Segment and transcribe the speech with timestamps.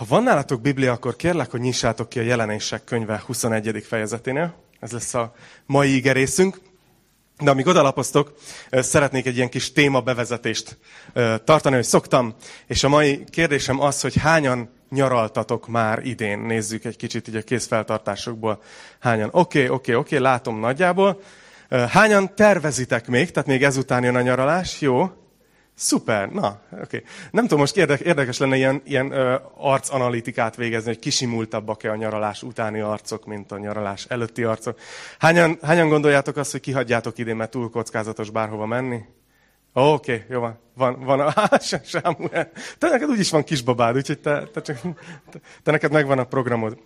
[0.00, 3.84] Ha van nálatok Biblia, akkor kérlek, hogy nyissátok ki a jelenések könyve 21.
[3.88, 4.54] fejezeténél.
[4.78, 5.34] Ez lesz a
[5.66, 6.60] mai igerészünk.
[7.38, 8.34] De amíg odalapoztok,
[8.70, 10.78] szeretnék egy ilyen kis téma bevezetést
[11.44, 12.34] tartani, hogy szoktam.
[12.66, 16.38] És a mai kérdésem az, hogy hányan nyaraltatok már idén?
[16.38, 18.62] Nézzük egy kicsit így a készfeltartásokból.
[19.00, 19.28] Hányan?
[19.32, 21.20] Oké, okay, oké, okay, oké, okay, látom nagyjából.
[21.88, 23.30] Hányan tervezitek még?
[23.30, 24.80] Tehát még ezután jön a nyaralás?
[24.80, 25.19] Jó.
[25.82, 26.82] Szuper, na, oké.
[26.82, 27.02] Okay.
[27.30, 32.42] Nem tudom, most érdekes, érdekes lenne ilyen, ilyen ö, arcanalitikát végezni, hogy kisimultabbak-e a nyaralás
[32.42, 34.78] utáni arcok, mint a nyaralás előtti arcok.
[35.18, 39.00] Hányan, hányan gondoljátok azt, hogy kihagyjátok idén, mert túl kockázatos bárhova menni?
[39.72, 40.58] Oké, okay, jó van.
[40.74, 41.32] Van, van a...
[41.84, 42.50] Sámuel.
[42.78, 44.80] Te neked úgyis van kisbabád, úgyhogy te, te, csak,
[45.30, 46.78] te, te neked megvan a programod.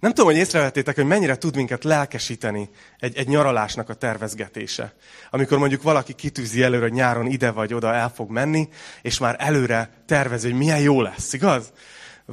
[0.00, 4.94] Nem tudom, hogy észrevettétek, hogy mennyire tud minket lelkesíteni egy, egy nyaralásnak a tervezgetése.
[5.30, 8.68] Amikor mondjuk valaki kitűzi előre, hogy nyáron ide vagy oda el fog menni,
[9.02, 11.72] és már előre tervezi, hogy milyen jó lesz, igaz?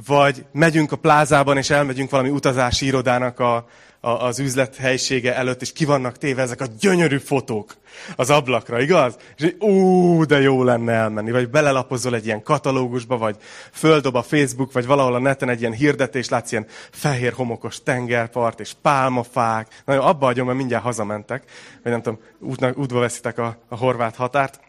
[0.06, 3.66] Vagy megyünk a plázában, és elmegyünk valami utazási irodának a,
[4.00, 7.76] az üzlet helysége előtt, és ki vannak téve ezek a gyönyörű fotók
[8.16, 9.16] az ablakra, igaz?
[9.36, 11.30] És hogy ú, de jó lenne elmenni.
[11.30, 13.36] Vagy belelapozol egy ilyen katalógusba, vagy
[13.72, 18.60] földob a Facebook, vagy valahol a neten egy ilyen hirdetés, látsz ilyen fehér homokos tengerpart,
[18.60, 19.82] és pálmafák.
[19.84, 21.42] Na jó, abba hagyom, mert mindjárt hazamentek,
[21.82, 24.60] vagy nem tudom, útnak, útba veszitek a, a horvát határt.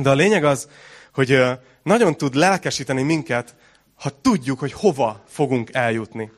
[0.00, 0.68] De a lényeg az,
[1.12, 1.42] hogy
[1.82, 3.54] nagyon tud lelkesíteni minket,
[3.94, 6.30] ha tudjuk, hogy hova fogunk eljutni.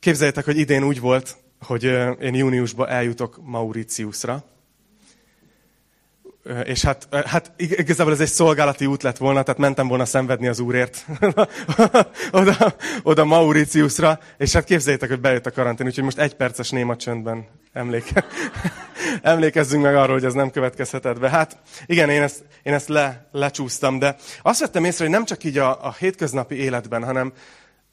[0.00, 1.84] Képzeljétek, hogy idén úgy volt, hogy
[2.20, 4.44] én júniusban eljutok Mauritiusra.
[6.64, 10.60] És hát, hát igazából ez egy szolgálati út lett volna, tehát mentem volna szenvedni az
[10.60, 11.06] úrért
[12.30, 16.96] oda, oda Mauritiusra, és hát képzeljétek, hogy bejött a karantén, úgyhogy most egy perces néma
[16.96, 18.24] csöndben emléke,
[19.22, 21.30] emlékezzünk meg arról, hogy ez nem következhetett be.
[21.30, 21.56] Hát
[21.86, 25.58] igen, én ezt, én ezt le, lecsúsztam, de azt vettem észre, hogy nem csak így
[25.58, 27.32] a, a hétköznapi életben, hanem,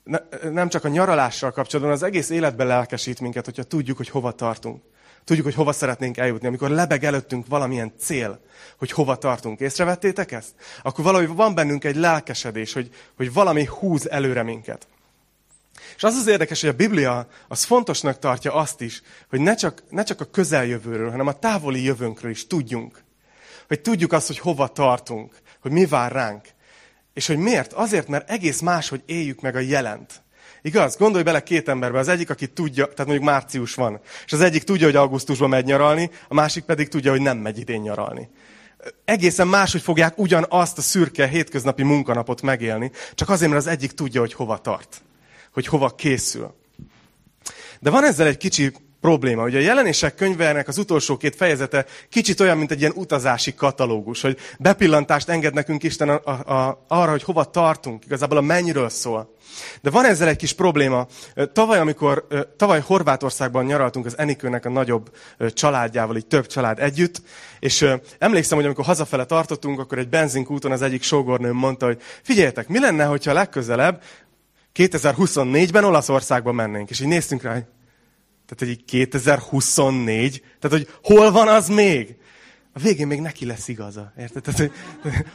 [0.07, 4.31] ne, nem csak a nyaralással kapcsolatban, az egész életben lelkesít minket, hogyha tudjuk, hogy hova
[4.31, 4.83] tartunk.
[5.23, 6.47] Tudjuk, hogy hova szeretnénk eljutni.
[6.47, 8.39] Amikor lebeg előttünk valamilyen cél,
[8.77, 9.59] hogy hova tartunk.
[9.59, 10.49] Észrevettétek ezt?
[10.81, 14.87] Akkor valahogy van bennünk egy lelkesedés, hogy, hogy valami húz előre minket.
[15.95, 19.83] És az az érdekes, hogy a Biblia az fontosnak tartja azt is, hogy ne csak,
[19.89, 23.03] ne csak a közeljövőről, hanem a távoli jövőnkről is tudjunk.
[23.67, 26.45] Hogy tudjuk azt, hogy hova tartunk, hogy mi vár ránk.
[27.17, 27.73] És hogy miért?
[27.73, 30.21] Azért, mert egész más, hogy éljük meg a jelent.
[30.61, 30.97] Igaz?
[30.97, 31.99] Gondolj bele két emberbe.
[31.99, 35.65] Az egyik, aki tudja, tehát mondjuk március van, és az egyik tudja, hogy augusztusban megy
[35.65, 38.29] nyaralni, a másik pedig tudja, hogy nem megy idén nyaralni.
[39.05, 44.19] Egészen máshogy fogják ugyanazt a szürke hétköznapi munkanapot megélni, csak azért, mert az egyik tudja,
[44.19, 45.01] hogy hova tart,
[45.53, 46.55] hogy hova készül.
[47.79, 49.43] De van ezzel egy kicsi probléma.
[49.43, 54.21] Ugye a jelenések könyvének az utolsó két fejezete kicsit olyan, mint egy ilyen utazási katalógus,
[54.21, 58.05] hogy bepillantást enged nekünk Isten a, a, a, arra, hogy hova tartunk.
[58.05, 59.35] Igazából a mennyről szól.
[59.81, 61.07] De van ezzel egy kis probléma.
[61.53, 62.27] Tavaly, amikor,
[62.57, 65.15] tavaly Horvátországban nyaraltunk az Enikőnek a nagyobb
[65.53, 67.21] családjával, így több család együtt,
[67.59, 67.85] és
[68.17, 72.79] emlékszem, hogy amikor hazafele tartottunk, akkor egy benzinkúton az egyik sógornőm mondta, hogy figyeljetek, mi
[72.79, 74.01] lenne, hogyha legközelebb
[74.75, 76.89] 2024-ben Olaszországba mennénk.
[76.89, 77.59] És így néztünk rá,
[78.47, 82.15] tehát, hogy 2024, tehát, hogy hol van az még?
[82.73, 84.41] A végén még neki lesz igaza, érted?
[84.41, 84.71] Tehát, hogy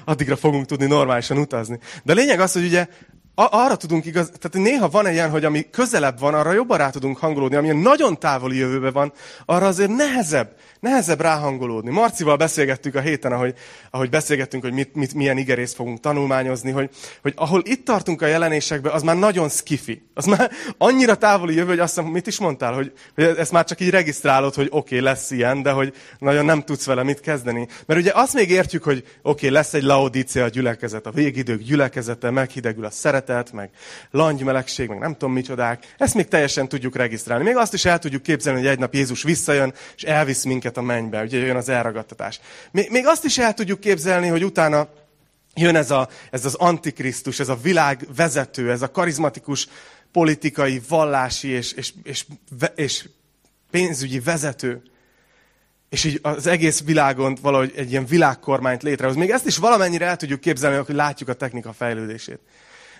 [0.05, 1.78] addigra fogunk tudni normálisan utazni.
[2.05, 2.89] De a lényeg az, hogy ugye
[3.34, 7.19] arra tudunk igaz, tehát néha van ilyen, hogy ami közelebb van, arra jobban rá tudunk
[7.19, 9.12] hangolódni, ami nagyon távoli jövőben van,
[9.47, 11.91] arra azért nehezebb, nehezebb ráhangolódni.
[11.91, 13.54] Marcival beszélgettük a héten, ahogy,
[13.91, 16.91] ahogy beszélgettünk, hogy mit, mit, milyen igerészt fogunk tanulmányozni, hogy,
[17.22, 20.03] hogy ahol itt tartunk a jelenésekben, az már nagyon skifi.
[20.14, 23.64] Az már annyira távoli jövő, hogy azt mondom, mit is mondtál, hogy, hogy ezt már
[23.64, 27.20] csak így regisztrálod, hogy oké, okay, lesz ilyen, de hogy nagyon nem tudsz vele mit
[27.20, 27.69] kezdeni.
[27.87, 32.31] Mert ugye azt még értjük, hogy oké, okay, lesz egy laodícia gyülekezet, a végidők gyülekezete,
[32.31, 32.91] meghidegül a
[33.27, 33.71] szeretet, meg
[34.10, 35.94] langymelegség, meg nem tudom micsodák.
[35.99, 37.44] Ezt még teljesen tudjuk regisztrálni.
[37.44, 40.83] Még azt is el tudjuk képzelni, hogy egy nap Jézus visszajön, és elvisz minket a
[40.83, 42.41] mennybe, ugye jön az elragadtatás.
[42.71, 44.88] Még azt is el tudjuk képzelni, hogy utána
[45.55, 49.69] jön ez, a, ez az antikrisztus, ez a világ vezető, ez a karizmatikus
[50.12, 52.25] politikai, vallási és, és, és,
[52.75, 53.08] és
[53.70, 54.82] pénzügyi vezető,
[55.88, 59.17] és így az egész világon valahogy egy ilyen világkormányt létrehoz.
[59.17, 62.38] Még ezt is valamennyire el tudjuk képzelni, hogy látjuk a technika fejlődését.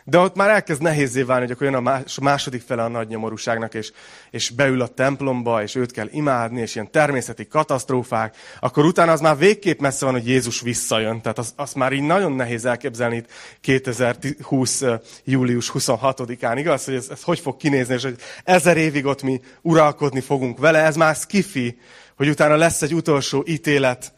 [0.05, 3.75] De ott már elkezd nehézé válni, hogy akkor jön a második fele a nagy nyomorúságnak,
[3.75, 3.93] és,
[4.31, 9.21] és beül a templomba, és őt kell imádni, és ilyen természeti katasztrófák, akkor utána az
[9.21, 11.21] már végképp messze van, hogy Jézus visszajön.
[11.21, 14.83] Tehát az, az már így nagyon nehéz elképzelni itt 2020.
[15.25, 16.85] július 26-án, igaz?
[16.85, 20.79] Hogy ez, ez hogy fog kinézni, és hogy ezer évig ott mi uralkodni fogunk vele,
[20.79, 21.79] ez már skifi,
[22.17, 24.13] hogy utána lesz egy utolsó ítélet,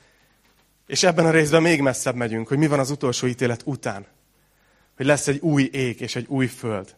[0.87, 4.07] és ebben a részben még messzebb megyünk, hogy mi van az utolsó ítélet után
[4.97, 6.95] hogy lesz egy új ég és egy új föld.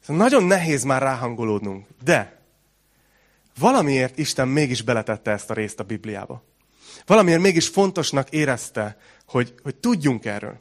[0.00, 2.40] Szóval nagyon nehéz már ráhangolódnunk, de
[3.58, 6.44] valamiért Isten mégis beletette ezt a részt a Bibliába.
[7.06, 8.96] Valamiért mégis fontosnak érezte,
[9.26, 10.60] hogy, hogy tudjunk erről.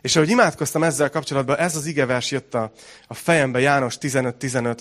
[0.00, 2.72] És ahogy imádkoztam ezzel kapcsolatban, ez az igevers jött a,
[3.06, 4.78] a fejembe, János 15-15,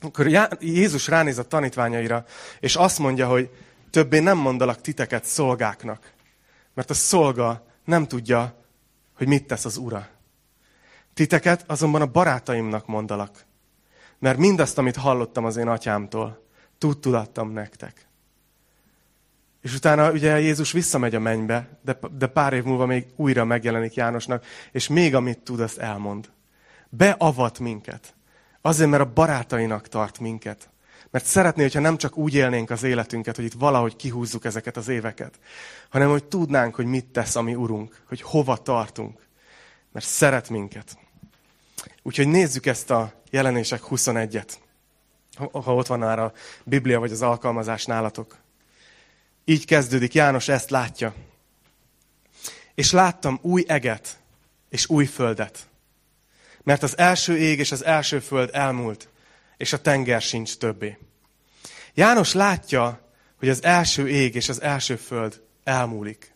[0.00, 0.26] akkor
[0.60, 2.24] Jézus ránéz a tanítványaira,
[2.60, 3.50] és azt mondja, hogy
[3.90, 6.12] többé nem mondalak titeket szolgáknak,
[6.74, 8.63] mert a szolga nem tudja,
[9.16, 10.08] hogy mit tesz az ura.
[11.14, 13.44] Titeket azonban a barátaimnak mondalak,
[14.18, 16.44] mert mindazt, amit hallottam az én atyámtól,
[16.78, 18.06] tudtulattam nektek.
[19.60, 23.94] És utána ugye Jézus visszamegy a mennybe, de, de pár év múlva még újra megjelenik
[23.94, 26.30] Jánosnak, és még amit tud, azt elmond.
[26.88, 28.14] Beavat minket.
[28.60, 30.68] Azért, mert a barátainak tart minket.
[31.14, 34.88] Mert szeretné, hogyha nem csak úgy élnénk az életünket, hogy itt valahogy kihúzzuk ezeket az
[34.88, 35.38] éveket,
[35.88, 39.26] hanem hogy tudnánk, hogy mit tesz a mi Urunk, hogy hova tartunk.
[39.92, 40.98] Mert szeret minket.
[42.02, 44.52] Úgyhogy nézzük ezt a jelenések 21-et.
[45.52, 46.32] Ha ott van már a
[46.64, 48.36] Biblia vagy az alkalmazás nálatok.
[49.44, 51.14] Így kezdődik, János ezt látja.
[52.74, 54.18] És láttam új eget
[54.68, 55.68] és új földet.
[56.62, 59.08] Mert az első ég és az első föld elmúlt,
[59.56, 60.98] és a tenger sincs többé.
[61.94, 63.00] János látja,
[63.38, 66.34] hogy az első ég és az első föld elmúlik.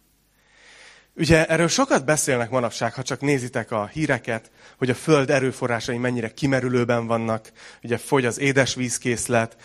[1.18, 6.34] Ugye erről sokat beszélnek manapság, ha csak nézitek a híreket, hogy a föld erőforrásai mennyire
[6.34, 7.52] kimerülőben vannak,
[7.82, 9.56] ugye fogy az édesvízkészlet,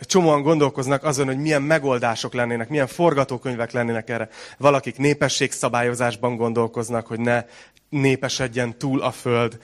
[0.00, 4.28] csomóan gondolkoznak azon, hogy milyen megoldások lennének, milyen forgatókönyvek lennének erre.
[4.58, 7.44] Valakik népességszabályozásban gondolkoznak, hogy ne
[7.88, 9.58] népesedjen túl a föld.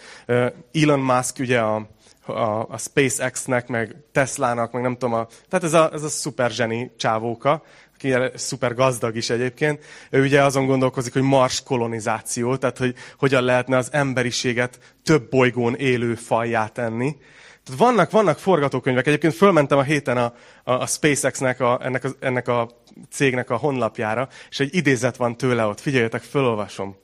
[0.72, 1.88] Elon Musk ugye a,
[2.26, 6.50] a, a SpaceX-nek, meg Tesla-nak, meg nem tudom, a, tehát ez a, ez a szuper
[6.50, 7.62] zseni csávóka,
[7.94, 13.44] aki szuper gazdag is egyébként, ő ugye azon gondolkozik, hogy Mars kolonizáció, tehát hogy hogyan
[13.44, 17.16] lehetne az emberiséget több bolygón élő fajjá tenni.
[17.64, 19.06] Tehát vannak, vannak forgatókönyvek.
[19.06, 20.34] Egyébként fölmentem a héten a,
[20.64, 22.68] a, a SpaceX-nek, a, ennek, a, ennek a
[23.10, 25.80] cégnek a honlapjára, és egy idézet van tőle ott.
[25.80, 26.96] Figyeljetek, fölolvasom.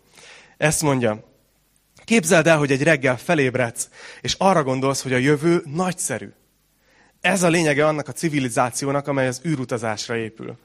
[0.57, 1.25] Ezt mondja,
[2.09, 3.89] képzeld el, hogy egy reggel felébredsz,
[4.21, 6.29] és arra gondolsz, hogy a jövő nagyszerű.
[7.21, 10.59] Ez a lényege annak a civilizációnak, amely az űrutazásra épül.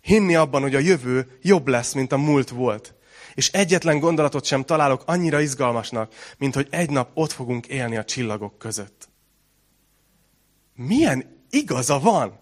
[0.00, 2.94] Hinni abban, hogy a jövő jobb lesz, mint a múlt volt.
[3.34, 8.04] És egyetlen gondolatot sem találok annyira izgalmasnak, mint hogy egy nap ott fogunk élni a
[8.04, 9.08] csillagok között.
[10.74, 12.40] Milyen igaza van?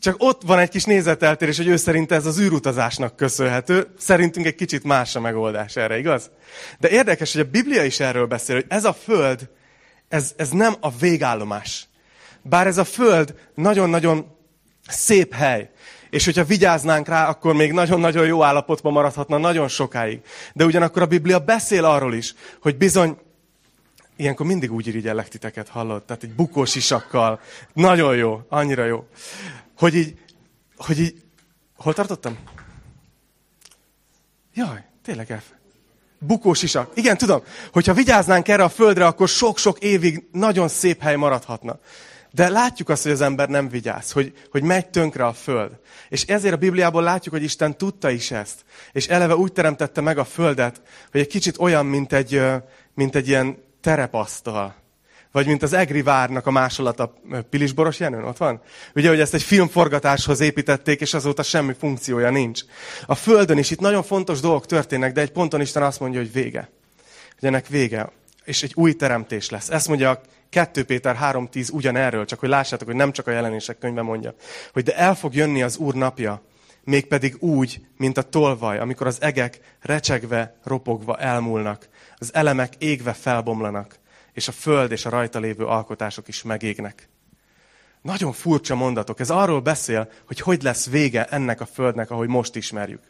[0.00, 3.86] Csak ott van egy kis nézeteltérés, hogy ő szerint ez az űrutazásnak köszönhető.
[3.98, 6.30] Szerintünk egy kicsit más a megoldás erre, igaz?
[6.78, 9.48] De érdekes, hogy a Biblia is erről beszél, hogy ez a föld,
[10.08, 11.88] ez, ez nem a végállomás.
[12.42, 14.36] Bár ez a föld nagyon-nagyon
[14.88, 15.70] szép hely.
[16.10, 20.20] És hogyha vigyáznánk rá, akkor még nagyon-nagyon jó állapotban maradhatna nagyon sokáig.
[20.52, 23.16] De ugyanakkor a Biblia beszél arról is, hogy bizony,
[24.16, 26.02] ilyenkor mindig úgy irigyellek titeket, hallod?
[26.02, 27.40] Tehát egy bukós isakkal.
[27.72, 29.04] Nagyon jó, annyira jó.
[29.80, 30.14] Hogy így,
[30.76, 31.22] hogy így,
[31.76, 32.38] hol tartottam?
[34.54, 35.44] Jaj, tényleg elf.
[36.18, 36.92] Bukós isak.
[36.94, 37.42] Igen, tudom,
[37.72, 41.78] hogyha vigyáznánk erre a földre, akkor sok-sok évig nagyon szép hely maradhatna.
[42.30, 45.78] De látjuk azt, hogy az ember nem vigyáz, hogy, hogy megy tönkre a föld.
[46.08, 48.64] És ezért a Bibliából látjuk, hogy Isten tudta is ezt.
[48.92, 52.42] És eleve úgy teremtette meg a földet, hogy egy kicsit olyan, mint egy,
[52.94, 54.79] mint egy ilyen terepasztal.
[55.32, 57.14] Vagy mint az Egri várnak a másolata
[57.50, 58.60] Pilisboros Jenőn, ott van?
[58.94, 62.62] Ugye, hogy ezt egy filmforgatáshoz építették, és azóta semmi funkciója nincs.
[63.06, 66.32] A Földön is itt nagyon fontos dolgok történnek, de egy ponton Isten azt mondja, hogy
[66.32, 66.70] vége.
[67.38, 68.12] Hogy ennek vége.
[68.44, 69.70] És egy új teremtés lesz.
[69.70, 70.20] Ezt mondja a
[70.50, 74.34] 2 Péter 3.10 ugyanerről, csak hogy lássátok, hogy nem csak a jelenések könyve mondja,
[74.72, 76.42] hogy de el fog jönni az Úr napja,
[76.84, 83.99] mégpedig úgy, mint a tolvaj, amikor az egek recsegve, ropogva elmúlnak, az elemek égve felbomlanak,
[84.32, 87.08] és a föld és a rajta lévő alkotások is megégnek.
[88.02, 89.20] Nagyon furcsa mondatok.
[89.20, 93.02] Ez arról beszél, hogy hogy lesz vége ennek a földnek, ahogy most ismerjük.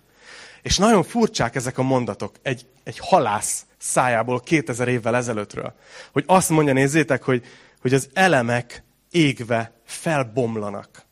[0.62, 5.74] És nagyon furcsák ezek a mondatok egy, egy halász szájából 2000 évvel ezelőttről.
[6.12, 7.44] Hogy azt mondja, nézzétek, hogy,
[7.80, 11.08] hogy az elemek égve felbomlanak.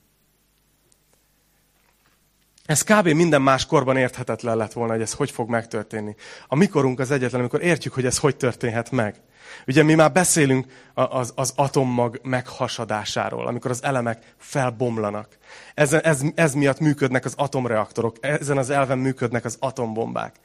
[2.66, 3.08] Ez kb.
[3.08, 6.14] minden más korban érthetetlen lett volna, hogy ez hogy fog megtörténni.
[6.46, 9.20] A mikorunk az egyetlen, amikor értjük, hogy ez hogy történhet meg.
[9.66, 15.38] Ugye mi már beszélünk az, az atommag meghasadásáról, amikor az elemek felbomlanak.
[15.74, 20.36] Ez, ez, ez miatt működnek az atomreaktorok, ezen az elven működnek az atombombák.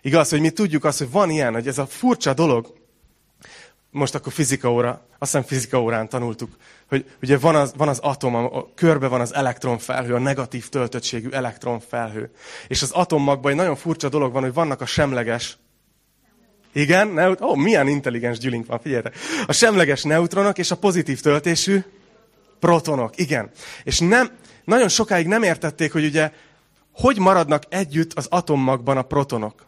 [0.00, 2.74] Igaz, hogy mi tudjuk azt, hogy van ilyen, hogy ez a furcsa dolog,
[3.90, 6.56] most akkor fizika óra, azt hiszem fizika órán tanultuk,
[6.88, 10.68] hogy ugye van az, van az atom, a, a körbe van az elektronfelhő, a negatív
[10.68, 12.30] töltöttségű elektronfelhő.
[12.68, 15.58] És az atommagban egy nagyon furcsa dolog van, hogy vannak a semleges
[16.76, 19.16] Igen, neut- ó, milyen intelligens gyülink van, figyeljetek.
[19.46, 21.82] A semleges neutronok és a pozitív töltésű
[22.58, 23.50] protonok, igen.
[23.84, 24.30] És nem,
[24.64, 26.32] nagyon sokáig nem értették, hogy ugye
[26.92, 29.66] hogy maradnak együtt az atommagban a protonok,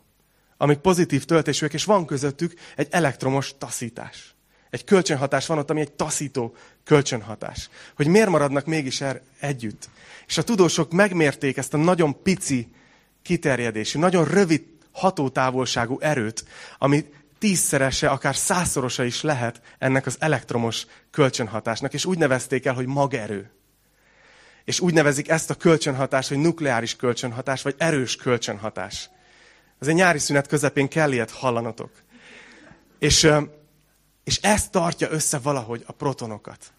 [0.57, 4.35] amik pozitív töltésűek, és van közöttük egy elektromos taszítás.
[4.71, 7.69] Egy kölcsönhatás van ott, ami egy taszító kölcsönhatás.
[7.97, 9.89] Hogy miért maradnak mégis er együtt.
[10.27, 12.69] És a tudósok megmérték ezt a nagyon pici
[13.23, 14.63] kiterjedésű, nagyon rövid
[14.99, 16.45] hatótávolságú erőt,
[16.79, 17.05] ami
[17.39, 23.51] tízszerese, akár százszorosa is lehet ennek az elektromos kölcsönhatásnak, és úgy nevezték el, hogy magerő.
[24.65, 29.11] És úgy nevezik ezt a kölcsönhatást, hogy nukleáris kölcsönhatás, vagy erős kölcsönhatás.
[29.79, 31.91] Az egy nyári szünet közepén kell ilyet hallanatok.
[32.99, 33.31] És,
[34.25, 36.73] és ez tartja össze valahogy a protonokat.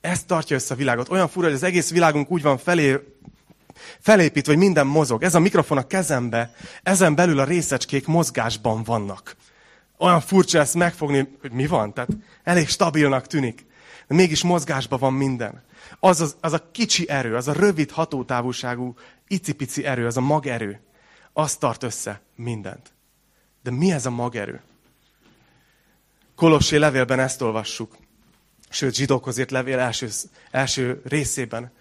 [0.00, 1.10] Ez tartja össze a világot.
[1.10, 3.00] Olyan fura, hogy az egész világunk úgy van felé,
[4.00, 5.22] felépítve, hogy minden mozog.
[5.22, 9.36] Ez a mikrofon a kezembe, ezen belül a részecskék mozgásban vannak.
[9.98, 11.92] Olyan furcsa ezt megfogni, hogy mi van.
[11.92, 12.10] Tehát
[12.42, 13.66] elég stabilnak tűnik.
[14.06, 15.62] De mégis mozgásban van minden.
[16.00, 18.94] Az, az, az a kicsi erő, az a rövid hatótávolságú,
[19.28, 20.80] icipici erő, az a magerő,
[21.32, 22.92] az tart össze mindent.
[23.62, 24.62] De mi ez a magerő?
[26.34, 27.96] Kolossé levélben ezt olvassuk.
[28.68, 30.08] Sőt, zsidókhoz írt levél első,
[30.50, 31.72] első részében,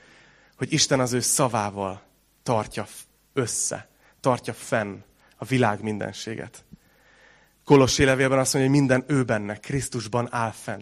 [0.64, 2.02] hogy Isten az ő szavával
[2.44, 2.88] tartja
[3.34, 3.88] össze,
[4.20, 4.98] tartja fenn
[5.38, 6.66] a világ mindenséget.
[7.66, 10.82] Kolossé levélben azt mondja, hogy minden ő benne, Krisztusban áll fenn.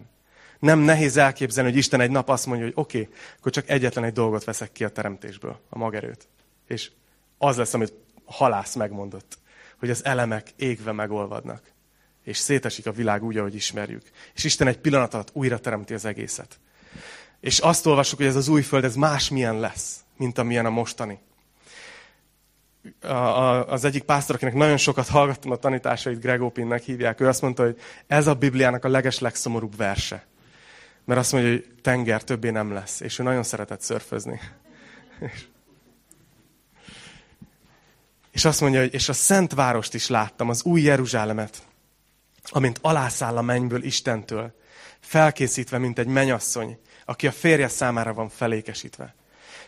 [0.60, 4.04] Nem nehéz elképzelni, hogy Isten egy nap azt mondja, hogy oké, okay, akkor csak egyetlen
[4.04, 6.28] egy dolgot veszek ki a teremtésből, a magerőt.
[6.68, 6.92] És
[7.38, 7.94] az lesz, amit
[8.26, 9.38] halász megmondott,
[9.80, 11.72] hogy az elemek égve megolvadnak.
[12.24, 14.04] És szétesik a világ úgy, ahogy ismerjük.
[14.34, 16.60] És Isten egy pillanat alatt újra teremti az egészet.
[17.42, 21.20] És azt olvassuk, hogy ez az új föld, ez másmilyen lesz, mint amilyen a mostani.
[23.02, 27.28] A, a, az egyik pásztor, akinek nagyon sokat hallgattam a tanításait, Greg Opinnek hívják, ő
[27.28, 30.26] azt mondta, hogy ez a Bibliának a leges legszomorúbb verse.
[31.06, 33.00] Mert azt mondja, hogy tenger többé nem lesz.
[33.00, 34.40] És ő nagyon szeretett szörfözni.
[38.32, 41.64] És azt mondja, hogy és a Szent Várost is láttam, az új Jeruzsálemet,
[42.44, 44.54] amint alászáll a mennyből Istentől,
[45.00, 49.16] felkészítve, mint egy menyasszony, aki a férje számára van felékesítve.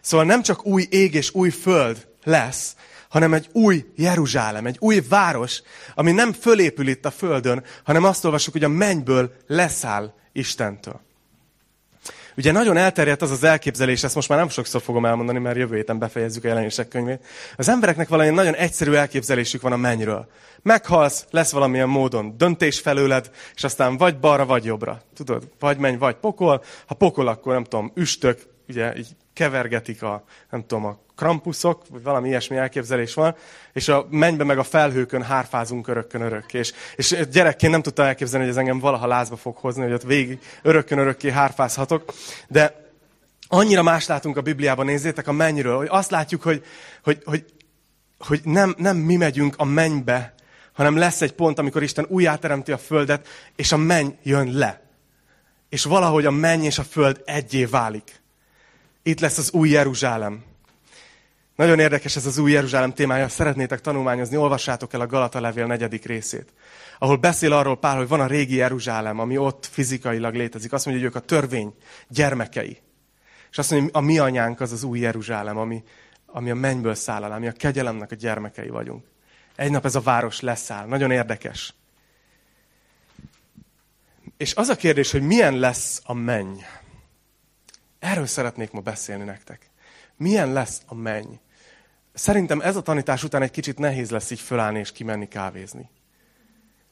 [0.02, 2.76] Szóval nem csak új ég és új föld lesz,
[3.10, 5.62] hanem egy új Jeruzsálem, egy új város,
[5.96, 11.02] ami nem fölépül itt a földön, hanem azt olvasjuk, hogy a mennyből leszáll Istentől.
[12.38, 15.76] Ugye nagyon elterjedt az az elképzelés, ezt most már nem sokszor fogom elmondani, mert jövő
[15.76, 17.26] héten befejezzük a jelenések könyvét.
[17.56, 20.28] Az embereknek valami nagyon egyszerű elképzelésük van a mennyről.
[20.62, 25.02] Meghalsz, lesz valamilyen módon döntés felőled, és aztán vagy balra, vagy jobbra.
[25.16, 26.64] Tudod, vagy menj, vagy pokol.
[26.86, 32.04] Ha pokol, akkor nem tudom, üstök, ugye így kevergetik a, nem tudom, a krampuszok, vagy
[32.04, 33.36] valami ilyesmi elképzelés van,
[33.74, 36.58] és a mennybe meg a felhőkön hárfázunk örökkön örökké.
[36.58, 40.04] És, és gyerekként nem tudtam elképzelni, hogy ez engem valaha lázba fog hozni, hogy ott
[40.04, 42.14] végig örökkön örökké hárfázhatok.
[42.48, 42.92] De
[43.48, 46.64] annyira más látunk a Bibliában, nézzétek a mennyről, hogy azt látjuk, hogy,
[47.04, 47.46] hogy, hogy,
[48.18, 50.34] hogy nem, nem mi megyünk a mennybe,
[50.74, 54.82] hanem lesz egy pont, amikor Isten újjáteremti a földet, és a menny jön le.
[55.70, 58.23] És valahogy a menny és a föld egyé válik.
[59.04, 60.44] Itt lesz az új Jeruzsálem.
[61.56, 63.30] Nagyon érdekes ez az új Jeruzsálem témája.
[63.30, 66.54] Szeretnétek tanulmányozni, olvassátok el a Galata levél negyedik részét.
[67.00, 70.74] Ahol beszél arról Pál, hogy van a régi Jeruzsálem, ami ott fizikailag létezik.
[70.74, 71.74] Azt mondja, hogy ők a törvény
[72.08, 72.82] gyermekei.
[73.52, 75.84] És azt mondja, hogy a mi anyánk az az új Jeruzsálem, ami,
[76.26, 79.06] ami a mennyből száll alá, ami a kegyelemnek a gyermekei vagyunk.
[79.56, 80.86] Egy nap ez a város leszáll.
[80.88, 81.74] Nagyon érdekes.
[84.38, 86.58] És az a kérdés, hogy milyen lesz a menny.
[88.04, 89.70] Erről szeretnék ma beszélni nektek.
[90.18, 91.34] Milyen lesz a menny?
[92.14, 95.90] Szerintem ez a tanítás után egy kicsit nehéz lesz így fölállni és kimenni kávézni.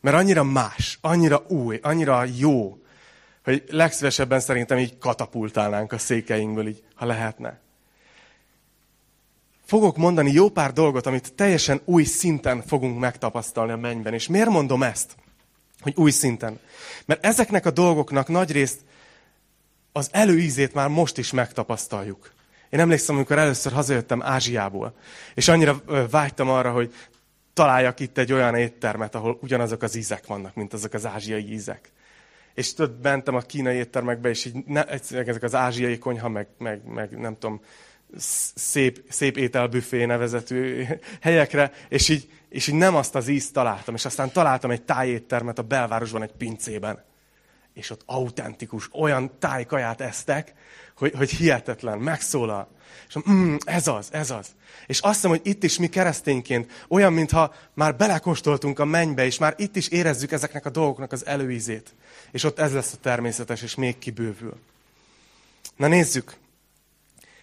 [0.01, 2.77] Mert annyira más, annyira új, annyira jó,
[3.44, 7.60] hogy legszívesebben szerintem így katapultálnánk a székeinkből, így, ha lehetne.
[9.65, 14.13] Fogok mondani jó pár dolgot, amit teljesen új szinten fogunk megtapasztalni a mennyben.
[14.13, 15.15] És miért mondom ezt,
[15.80, 16.60] hogy új szinten?
[17.06, 18.80] Mert ezeknek a dolgoknak nagyrészt
[19.91, 22.31] az előízét már most is megtapasztaljuk.
[22.69, 24.93] Én emlékszem, amikor először hazajöttem Ázsiából,
[25.36, 26.93] és annyira vágytam arra, hogy
[27.53, 31.91] találjak itt egy olyan éttermet, ahol ugyanazok az ízek vannak, mint azok az ázsiai ízek.
[32.53, 36.81] És tudod, mentem a kínai éttermekbe, és így ne, ezek az ázsiai konyha, meg, meg,
[36.86, 37.62] meg nem tudom,
[38.55, 40.86] szép, szép ételbüfé nevezetű
[41.21, 43.95] helyekre, és így, és így nem azt az ízt találtam.
[43.95, 47.03] És aztán találtam egy tájéttermet a belvárosban, egy pincében.
[47.74, 50.54] És ott autentikus, olyan tájkaját esztek,
[50.96, 52.68] hogy, hogy hihetetlen, megszólal.
[53.08, 54.48] És mm, ez az, ez az.
[54.88, 59.38] És azt hiszem, hogy itt is mi keresztényként olyan, mintha már belekóstoltunk a mennybe, és
[59.38, 61.94] már itt is érezzük ezeknek a dolgoknak az előízét.
[62.32, 64.60] És ott ez lesz a természetes, és még kibővül.
[65.75, 66.36] Na nézzük.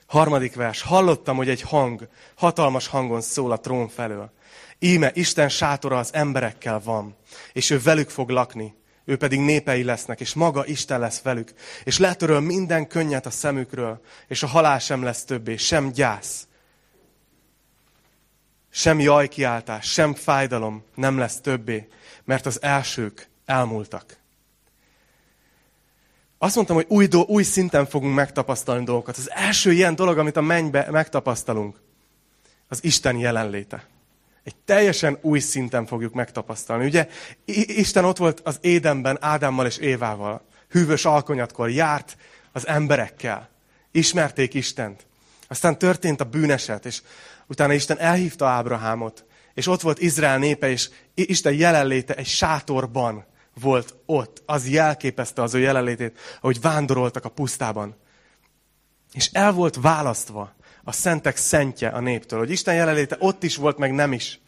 [0.06, 0.82] Harmadik vers.
[0.82, 4.32] Hallottam, hogy egy hang, hatalmas hangon szól a trón felől.
[4.78, 7.16] Íme, Isten sátora az emberekkel van,
[7.52, 8.74] és ő velük fog lakni.
[9.08, 11.52] Ő pedig népei lesznek, és maga Isten lesz velük.
[11.84, 16.46] És letöröl minden könnyet a szemükről, és a halál sem lesz többé, sem gyász,
[18.70, 21.88] sem jajkiáltás, sem fájdalom nem lesz többé,
[22.24, 24.16] mert az elsők elmúltak.
[26.38, 29.16] Azt mondtam, hogy új, do, új szinten fogunk megtapasztalni dolgokat.
[29.16, 31.80] Az első ilyen dolog, amit a mennybe megtapasztalunk,
[32.68, 33.86] az Isten jelenléte.
[34.44, 36.84] Egy teljesen új szinten fogjuk megtapasztalni.
[36.84, 37.08] Ugye
[37.66, 40.46] Isten ott volt az édenben Ádámmal és Évával.
[40.70, 42.16] Hűvös alkonyatkor járt
[42.52, 43.48] az emberekkel.
[43.90, 45.06] Ismerték Istent.
[45.48, 47.02] Aztán történt a bűneset, és
[47.46, 53.24] utána Isten elhívta Ábrahámot, és ott volt Izrael népe, és Isten jelenléte egy sátorban
[53.60, 54.42] volt ott.
[54.46, 57.96] Az jelképezte az ő jelenlétét, ahogy vándoroltak a pusztában.
[59.12, 60.54] És el volt választva
[60.88, 64.40] a szentek szentje a néptől, hogy Isten jelenléte ott is volt, meg nem is.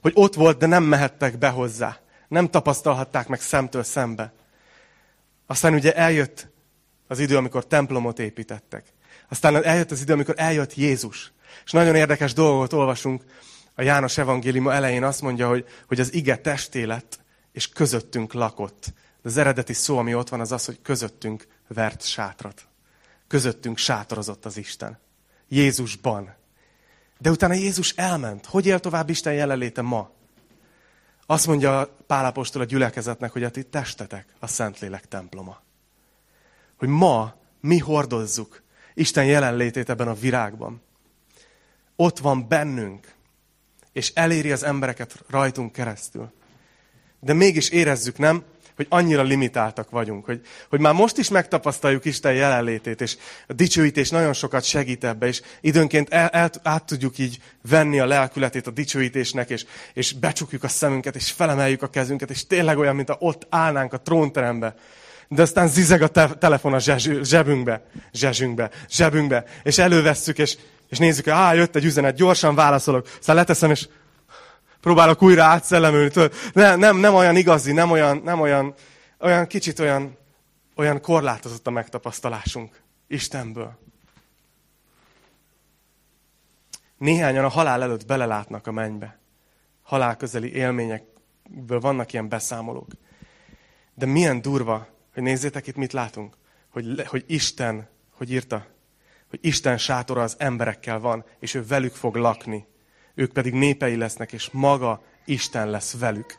[0.00, 1.98] Hogy ott volt, de nem mehettek be hozzá.
[2.28, 4.32] Nem tapasztalhatták meg szemtől szembe.
[5.46, 6.48] Aztán ugye eljött
[7.08, 8.84] az idő, amikor templomot építettek.
[9.28, 11.32] Aztán eljött az idő, amikor eljött Jézus.
[11.64, 13.24] És nagyon érdekes dolgot olvasunk
[13.74, 15.04] a János evangéliuma elején.
[15.04, 17.18] Azt mondja, hogy, hogy az ige testé lett,
[17.52, 18.84] és közöttünk lakott.
[19.22, 22.62] De az eredeti szó, ami ott van, az az, hogy közöttünk vert sátrat.
[23.26, 25.04] Közöttünk sátorozott az Isten.
[25.48, 26.34] Jézusban.
[27.18, 28.46] De utána Jézus elment.
[28.46, 30.10] Hogy él tovább Isten jelenléte ma?
[31.26, 35.62] Azt mondja Pálapostól a gyülekezetnek, hogy a ti testetek a Szentlélek temploma.
[36.76, 38.62] Hogy ma mi hordozzuk
[38.94, 40.82] Isten jelenlétét ebben a virágban.
[41.96, 43.14] Ott van bennünk,
[43.92, 46.32] és eléri az embereket rajtunk keresztül.
[47.20, 48.44] De mégis érezzük, nem?
[48.76, 53.16] Hogy annyira limitáltak vagyunk, hogy, hogy már most is megtapasztaljuk Isten jelenlétét, és
[53.48, 58.06] a dicsőítés nagyon sokat segít ebbe, és időnként el, el, át tudjuk így venni a
[58.06, 62.96] lelkületét a dicsőítésnek, és, és becsukjuk a szemünket, és felemeljük a kezünket, és tényleg olyan,
[62.96, 64.74] mint ott állnánk a trónterembe.
[65.28, 70.56] De aztán zizeg a te- telefon a zsezsü, zsebünkbe, zsezsünkbe, zsebünkbe, és elővesszük, és,
[70.88, 73.08] és nézzük, hogy á, jött egy üzenet, gyorsan válaszolok.
[73.18, 73.88] Aztán leteszem, és
[74.86, 76.10] próbálok újra átszellemülni.
[76.52, 78.74] Nem, nem, nem olyan igazi, nem olyan, nem olyan,
[79.20, 80.16] olyan kicsit olyan,
[80.76, 83.78] olyan korlátozott a megtapasztalásunk Istenből.
[86.98, 89.18] Néhányan a halál előtt belelátnak a mennybe.
[89.82, 92.88] Halál közeli élményekből vannak ilyen beszámolók.
[93.94, 96.36] De milyen durva, hogy nézzétek itt mit látunk.
[96.70, 98.66] Hogy, hogy Isten, hogy írta,
[99.30, 102.66] hogy Isten sátora az emberekkel van, és ő velük fog lakni
[103.16, 106.38] ők pedig népei lesznek, és maga Isten lesz velük.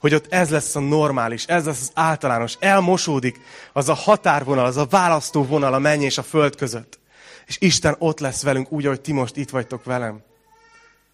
[0.00, 3.40] Hogy ott ez lesz a normális, ez lesz az általános, elmosódik
[3.72, 6.98] az a határvonal, az a választóvonal a menny és a föld között.
[7.46, 10.22] És Isten ott lesz velünk úgy, ahogy ti most itt vagytok velem.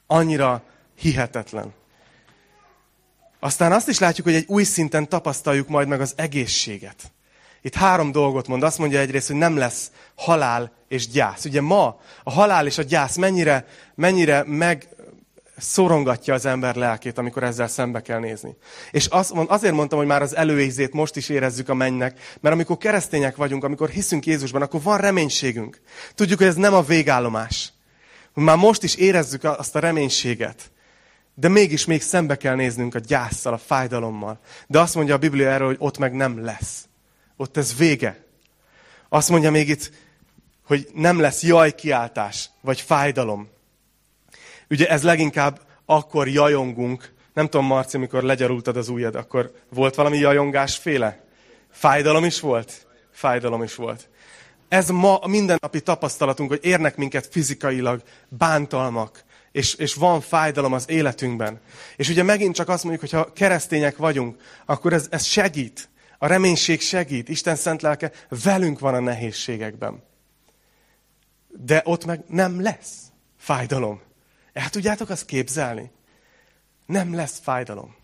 [0.07, 0.63] Annyira
[0.99, 1.73] hihetetlen.
[3.41, 7.13] Aztán azt is látjuk, hogy egy új szinten tapasztaljuk majd meg az egészséget.
[7.63, 8.63] Itt három dolgot mond.
[8.63, 11.45] Azt mondja egyrészt, hogy nem lesz halál és gyász.
[11.45, 14.89] Ugye ma a halál és a gyász mennyire, mennyire meg
[15.57, 18.57] szorongatja az ember lelkét, amikor ezzel szembe kell nézni.
[18.91, 22.77] És azt, azért mondtam, hogy már az előézét most is érezzük a mennynek, mert amikor
[22.77, 25.81] keresztények vagyunk, amikor hiszünk Jézusban, akkor van reménységünk.
[26.15, 27.73] Tudjuk, hogy ez nem a végállomás.
[28.35, 30.73] Már most is érezzük azt a reménységet.
[31.35, 34.41] De mégis még szembe kell néznünk a gyászsal, a fájdalommal.
[34.67, 36.85] De azt mondja a Biblia erről, hogy ott meg nem lesz.
[37.37, 38.25] Ott ez vége.
[39.09, 39.91] Azt mondja még itt,
[40.67, 43.49] hogy nem lesz jajkiáltás, vagy fájdalom.
[44.75, 47.13] Ugye ez leginkább akkor jajongunk.
[47.35, 50.81] Nem tudom, Marci, amikor legyarultad az ujjad, akkor volt valami jajongás?
[51.71, 52.87] Fájdalom is volt?
[53.13, 54.09] Fájdalom is volt.
[54.69, 60.91] Ez ma a mindennapi tapasztalatunk, hogy érnek minket fizikailag bántalmak, és, és van fájdalom az
[60.91, 61.61] életünkben.
[61.97, 65.89] És ugye megint csak azt mondjuk, hogy ha keresztények vagyunk, akkor ez, ez segít.
[66.19, 67.29] A reménység segít.
[67.29, 68.13] Isten szent lelke
[68.45, 70.03] velünk van a nehézségekben.
[71.49, 72.93] De ott meg nem lesz
[73.37, 74.01] fájdalom.
[74.55, 75.91] El tudjátok azt képzelni?
[76.87, 77.97] Nem lesz fájdalom.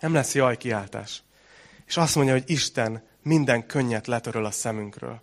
[0.00, 1.22] Nem lesz jajkiáltás.
[1.86, 5.20] És azt mondja, hogy Isten minden könnyet letöröl a szemünkről.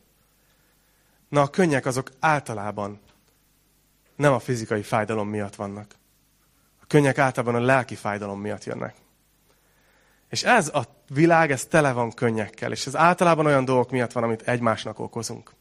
[1.30, 3.02] Na, a könnyek azok általában
[4.16, 5.96] nem a fizikai fájdalom miatt vannak.
[6.82, 8.96] A könnyek általában a lelki fájdalom miatt jönnek.
[10.30, 14.24] És ez a világ, ez tele van könnyekkel, és ez általában olyan dolgok miatt van,
[14.24, 15.54] amit egymásnak okozunk.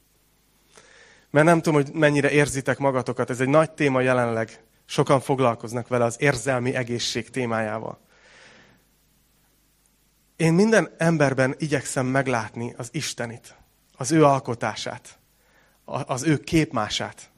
[1.33, 4.65] Mert nem tudom, hogy mennyire érzitek magatokat, ez egy nagy téma jelenleg.
[4.85, 8.01] Sokan foglalkoznak vele az érzelmi egészség témájával.
[10.37, 13.55] Én minden emberben igyekszem meglátni az Istenit,
[13.97, 15.19] az ő alkotását,
[15.85, 17.31] az ő képmását.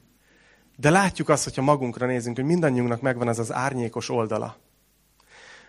[0.75, 4.57] De látjuk azt, hogyha magunkra nézünk, hogy mindannyiunknak megvan ez az árnyékos oldala,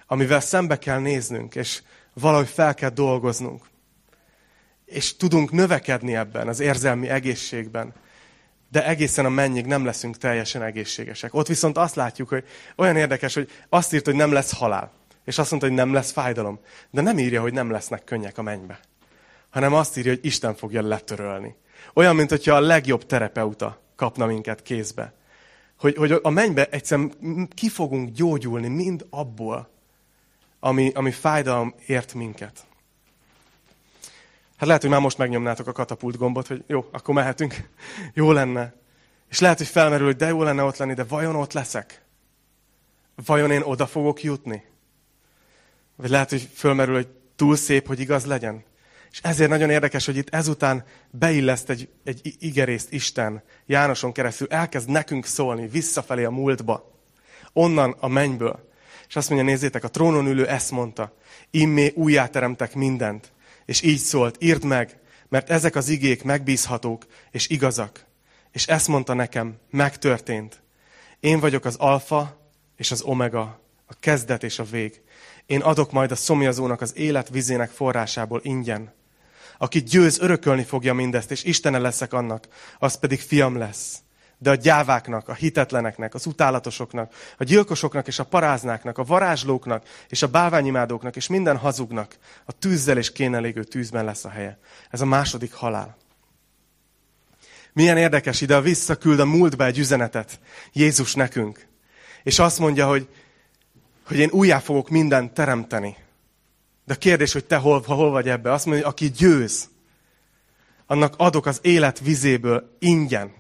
[0.07, 3.65] amivel szembe kell néznünk, és valahogy fel kell dolgoznunk.
[4.85, 7.95] És tudunk növekedni ebben, az érzelmi egészségben.
[8.71, 11.35] De egészen a mennyig nem leszünk teljesen egészségesek.
[11.35, 12.45] Ott viszont azt látjuk, hogy
[12.77, 14.93] olyan érdekes, hogy azt írt, hogy nem lesz halál.
[15.25, 16.61] És azt mondta, hogy nem lesz fájdalom.
[16.91, 18.81] De nem írja, hogy nem lesznek könnyek a mennybe.
[19.51, 21.57] Hanem azt írja, hogy Isten fogja letörölni.
[21.95, 25.13] Olyan, mint a legjobb terapeuta kapna minket kézbe.
[25.79, 27.13] Hogy, hogy a mennybe egyszerűen
[27.55, 29.69] ki fogunk gyógyulni mind abból,
[30.61, 32.67] ami, ami fájdalom ért minket.
[34.57, 37.69] Hát lehet, hogy már most megnyomnátok a katapult gombot, hogy jó, akkor mehetünk.
[38.15, 38.75] jó lenne.
[39.29, 42.03] És lehet, hogy felmerül, hogy de jó lenne ott lenni, de vajon ott leszek?
[43.25, 44.65] Vajon én oda fogok jutni?
[45.97, 48.65] Vagy lehet, hogy fölmerül, hogy túl szép, hogy igaz legyen?
[49.11, 54.89] És ezért nagyon érdekes, hogy itt ezután beilleszt egy, egy igerészt Isten Jánoson keresztül, elkezd
[54.89, 57.01] nekünk szólni visszafelé a múltba,
[57.53, 58.69] onnan a mennyből.
[59.09, 61.17] És azt mondja, nézzétek, a trónon ülő ezt mondta,
[61.51, 63.33] immé újjáteremtek mindent.
[63.67, 64.99] És így szólt, írd meg,
[65.29, 68.05] mert ezek az igék megbízhatók és igazak.
[68.53, 70.63] És ezt mondta nekem, megtörtént.
[71.21, 75.01] Én vagyok az alfa és az omega, a kezdet és a vég.
[75.47, 78.95] Én adok majd a szomjazónak az élet vizének forrásából ingyen.
[79.59, 82.49] Aki győz, örökölni fogja mindezt, és Istene leszek annak,
[82.79, 83.99] az pedig fiam lesz.
[84.39, 90.23] De a gyáváknak, a hitetleneknek, az utálatosoknak, a gyilkosoknak és a paráznáknak, a varázslóknak és
[90.23, 94.59] a báványimádóknak és minden hazugnak a tűzzel és kénelégő tűzben lesz a helye.
[94.91, 95.97] Ez a második halál.
[97.73, 100.41] Milyen érdekes, ide visszaküld a múltba egy üzenetet
[100.73, 101.67] Jézus nekünk.
[102.23, 103.09] És azt mondja, hogy,
[104.07, 105.97] hogy én újjá fogok mindent teremteni.
[106.85, 108.53] De a kérdés, hogy te hol, hol vagy ebbe.
[108.53, 109.69] Azt mondja, hogy aki győz,
[110.87, 113.33] annak adok az élet vizéből ingyen.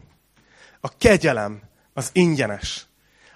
[0.80, 1.60] A kegyelem
[1.94, 2.86] az ingyenes.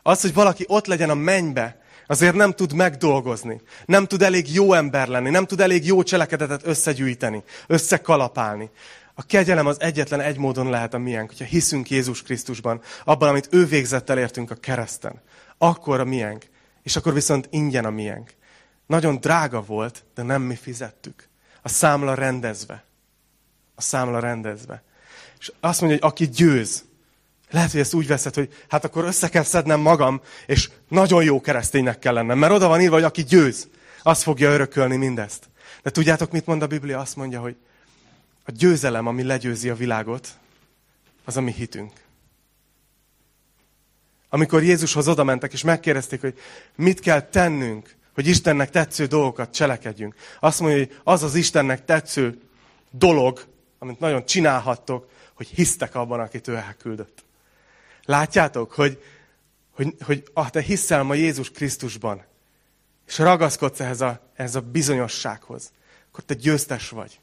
[0.02, 3.60] Az, hogy valaki ott legyen a mennybe, azért nem tud megdolgozni.
[3.86, 8.70] Nem tud elég jó ember lenni, nem tud elég jó cselekedetet összegyűjteni, összekalapálni.
[9.14, 13.48] A kegyelem az egyetlen egy módon lehet a miénk, hogyha hiszünk Jézus Krisztusban, abban, amit
[13.50, 15.20] ő végzett elértünk a kereszten.
[15.58, 16.44] Akkor a miénk.
[16.82, 18.30] És akkor viszont ingyen a miénk.
[18.86, 21.28] Nagyon drága volt, de nem mi fizettük.
[21.62, 22.84] A számla rendezve.
[23.74, 24.82] A számla rendezve.
[25.38, 26.84] És azt mondja, hogy aki győz,
[27.50, 31.40] lehet, hogy ezt úgy veszed, hogy hát akkor össze kell szednem magam, és nagyon jó
[31.40, 32.38] kereszténynek kell lennem.
[32.38, 33.68] Mert oda van írva, hogy aki győz,
[34.02, 35.48] az fogja örökölni mindezt.
[35.82, 36.98] De tudjátok, mit mond a Biblia?
[36.98, 37.56] Azt mondja, hogy
[38.44, 40.28] a győzelem, ami legyőzi a világot,
[41.24, 41.92] az a mi hitünk.
[44.28, 46.38] Amikor Jézushoz oda mentek, és megkérdezték, hogy
[46.76, 50.14] mit kell tennünk, hogy Istennek tetsző dolgokat cselekedjünk.
[50.40, 52.40] Azt mondja, hogy az az Istennek tetsző
[52.90, 53.44] dolog,
[53.78, 57.24] amit nagyon csinálhattok, hogy hisztek abban, akit ő elküldött.
[58.10, 59.02] Látjátok, hogy,
[59.70, 62.24] hogy, hogy ah, te hiszel ma Jézus Krisztusban,
[63.06, 65.72] és ragaszkodsz ehhez a, ehhez a bizonyossághoz,
[66.08, 67.20] akkor te győztes vagy.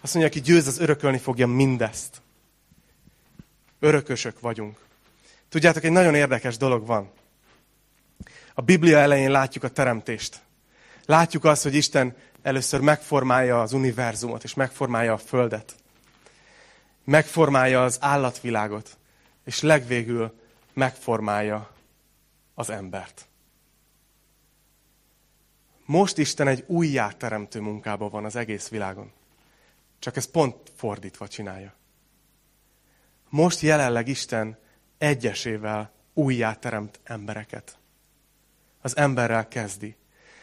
[0.00, 2.22] Azt mondja, aki győz, az örökölni fogja mindezt.
[3.80, 4.78] Örökösök vagyunk.
[5.48, 7.10] Tudjátok, egy nagyon érdekes dolog van.
[8.54, 10.40] A Biblia elején látjuk a teremtést.
[11.06, 15.74] Látjuk azt, hogy Isten először megformálja az univerzumot, és megformálja a Földet.
[17.04, 18.98] Megformálja az állatvilágot
[19.44, 20.40] és legvégül
[20.72, 21.70] megformálja
[22.54, 23.28] az embert.
[25.84, 29.12] Most Isten egy újjáteremtő munkában van az egész világon.
[29.98, 31.74] Csak ez pont fordítva csinálja.
[33.28, 34.58] Most jelenleg Isten
[34.98, 37.78] egyesével újjáteremt embereket.
[38.80, 39.96] Az emberrel kezdi.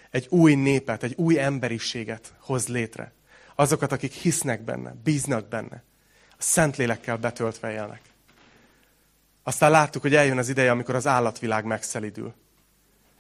[0.10, 3.14] Egy új népet, egy új emberiséget hoz létre.
[3.56, 5.84] Azokat, akik hisznek benne, bíznak benne.
[6.32, 8.02] A Szentlélekkel betöltve élnek.
[9.48, 12.34] Aztán láttuk, hogy eljön az ideje, amikor az állatvilág megszelidül.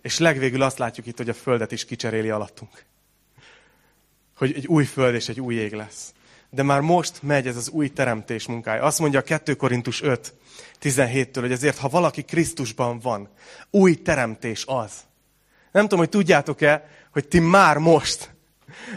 [0.01, 2.83] És legvégül azt látjuk itt, hogy a földet is kicseréli alattunk.
[4.37, 6.13] Hogy egy új föld és egy új ég lesz.
[6.49, 8.83] De már most megy ez az új teremtés munkája.
[8.83, 10.33] Azt mondja a 2 Korintus 5,
[10.81, 13.29] 17-től, hogy ezért, ha valaki Krisztusban van,
[13.69, 14.91] új teremtés az.
[15.71, 18.31] Nem tudom, hogy tudjátok-e, hogy ti már most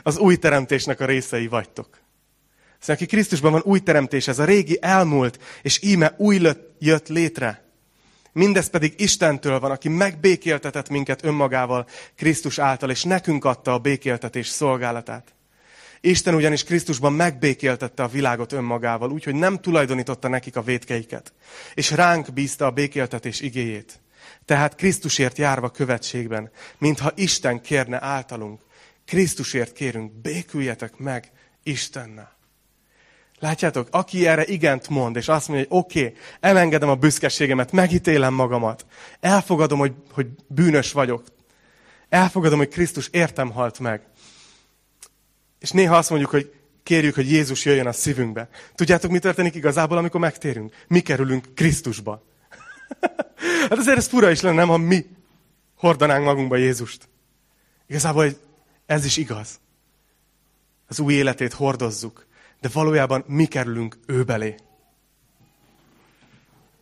[0.03, 2.00] az új teremtésnek a részei vagytok.
[2.81, 6.41] Szóval aki Krisztusban van új teremtés, ez a régi elmúlt, és íme új
[6.79, 7.65] jött létre.
[8.33, 14.47] Mindez pedig Istentől van, aki megbékéltetett minket önmagával Krisztus által, és nekünk adta a békéltetés
[14.47, 15.35] szolgálatát.
[16.01, 21.33] Isten ugyanis Krisztusban megbékéltette a világot önmagával, úgyhogy nem tulajdonította nekik a vétkeiket,
[21.75, 24.01] és ránk bízta a békéltetés igéjét.
[24.45, 28.61] Tehát Krisztusért járva követségben, mintha Isten kérne általunk.
[29.07, 31.31] Krisztusért kérünk, béküljetek meg
[31.63, 32.39] Istennel.
[33.41, 38.35] Látjátok, aki erre igent mond, és azt mondja, hogy oké, okay, elengedem a büszkeségemet, megítélem
[38.35, 38.87] magamat,
[39.21, 41.25] elfogadom, hogy, hogy bűnös vagyok,
[42.09, 44.03] elfogadom, hogy Krisztus értem halt meg.
[45.59, 48.49] És néha azt mondjuk, hogy kérjük, hogy Jézus jöjjön a szívünkbe.
[48.75, 50.75] Tudjátok, mi történik igazából, amikor megtérünk?
[50.89, 52.23] Mi kerülünk Krisztusba.
[53.69, 55.07] hát azért ez fura is lenne, nem, ha mi
[55.77, 57.09] hordanánk magunkba Jézust.
[57.87, 58.27] Igazából
[58.87, 59.61] ez is igaz.
[60.87, 62.29] Az új életét hordozzuk
[62.61, 64.55] de valójában mi kerülünk ő belé.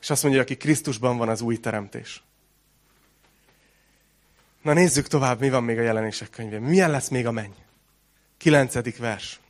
[0.00, 2.22] És azt mondja, aki Krisztusban van az új teremtés.
[4.62, 6.68] Na nézzük tovább, mi van még a jelenések könyvében.
[6.68, 7.54] Milyen lesz még a menny?
[8.36, 9.40] Kilencedik vers.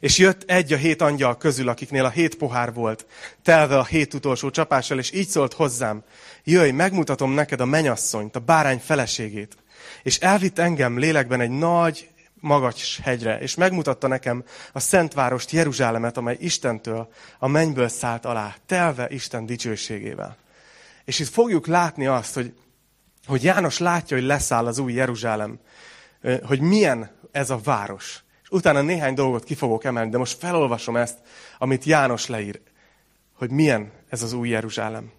[0.00, 3.06] És jött egy a hét angyal közül, akiknél a hét pohár volt,
[3.42, 6.04] telve a hét utolsó csapással, és így szólt hozzám,
[6.44, 9.56] jöjj, megmutatom neked a menyasszonyt, a bárány feleségét.
[10.02, 12.08] És elvitt engem lélekben egy nagy,
[12.40, 19.08] magas hegyre, és megmutatta nekem a Szentvárost, Jeruzsálemet, amely Istentől a mennyből szállt alá, telve
[19.08, 20.36] Isten dicsőségével.
[21.04, 22.54] És itt fogjuk látni azt, hogy,
[23.26, 25.58] hogy János látja, hogy leszáll az új Jeruzsálem,
[26.42, 28.22] hogy milyen ez a város.
[28.42, 31.18] És utána néhány dolgot ki fogok emelni, de most felolvasom ezt,
[31.58, 32.60] amit János leír,
[33.34, 35.10] hogy milyen ez az új Jeruzsálem.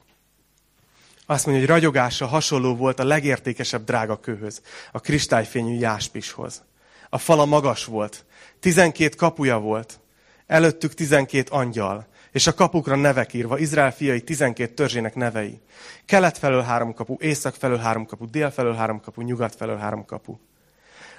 [1.25, 6.63] Azt mondja, hogy ragyogása hasonló volt a legértékesebb drága kőhöz, a kristályfényű jáspishoz.
[7.09, 8.25] A fala magas volt.
[8.59, 9.99] Tizenkét kapuja volt.
[10.47, 12.07] Előttük tizenkét angyal.
[12.31, 15.61] És a kapukra nevek írva, Izrael fiai tizenkét törzsének nevei.
[16.05, 20.05] Kelet felől három kapu, észak felől három kapu, dél felől három kapu, nyugat felől három
[20.05, 20.37] kapu.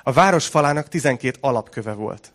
[0.03, 2.33] A város falának tizenkét alapköve volt.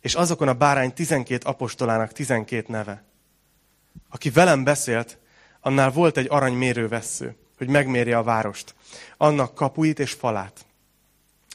[0.00, 3.04] És azokon a bárány tizenkét apostolának tizenkét neve.
[4.10, 5.18] Aki velem beszélt,
[5.60, 8.74] annál volt egy aranymérővessző, hogy megmérje a várost,
[9.16, 10.64] annak kapuit és falát.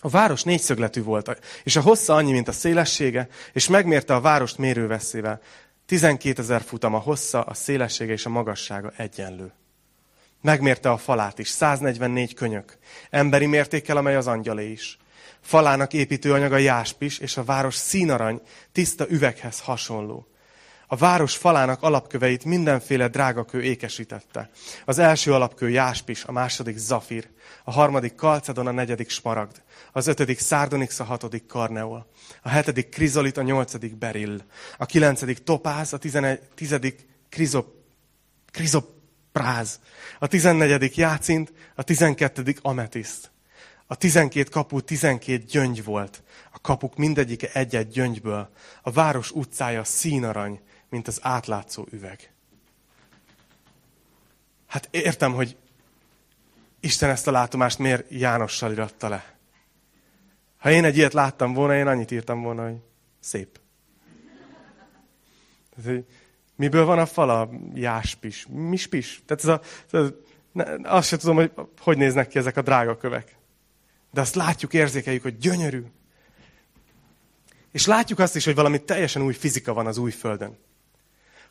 [0.01, 4.57] A város négyszögletű volt, és a hossza annyi, mint a szélessége, és megmérte a várost
[4.57, 5.41] mérőveszével.
[5.85, 9.53] 12 ezer futam a hossza, a szélessége és a magassága egyenlő.
[10.41, 12.77] Megmérte a falát is, 144 könyök,
[13.09, 14.97] emberi mértékkel, amely az angyalé is.
[15.41, 20.27] Falának építőanyaga jáspis, és a város színarany, tiszta üveghez hasonló.
[20.87, 24.49] A város falának alapköveit mindenféle drágakő ékesítette.
[24.85, 27.29] Az első alapkő jáspis, a második zafír,
[27.63, 32.07] a harmadik kalcedon, a negyedik smaragd, az ötödik szárdonix, a hatodik karneol,
[32.41, 34.41] a hetedik krizolit, a nyolcadik berill,
[34.77, 35.99] a kilencedik topáz, a
[36.55, 37.73] tizedik krizop,
[38.51, 39.79] krizopráz,
[40.19, 43.31] a tizennegyedik jácint, a tizenkettedik ametiszt.
[43.87, 48.49] A tizenkét kapu tizenkét gyöngy volt, a kapuk mindegyike egy-egy gyöngyből,
[48.81, 52.31] a város utcája színarany, mint az átlátszó üveg.
[54.67, 55.57] Hát értem, hogy
[56.79, 59.38] Isten ezt a látomást miért Jánossal iratta le.
[60.59, 62.77] Ha én egy ilyet láttam volna, én annyit írtam volna, hogy
[63.19, 63.59] szép.
[65.75, 66.03] Tehát,
[66.55, 67.49] miből van a fala?
[67.73, 68.45] Jáspis.
[68.49, 69.21] Mi spis?
[69.25, 70.15] Tehát ez a, ez a,
[70.51, 73.35] ne, azt sem tudom, hogy hogy néznek ki ezek a drága kövek.
[74.11, 75.83] De azt látjuk, érzékeljük, hogy gyönyörű.
[77.71, 80.57] És látjuk azt is, hogy valami teljesen új fizika van az új földön.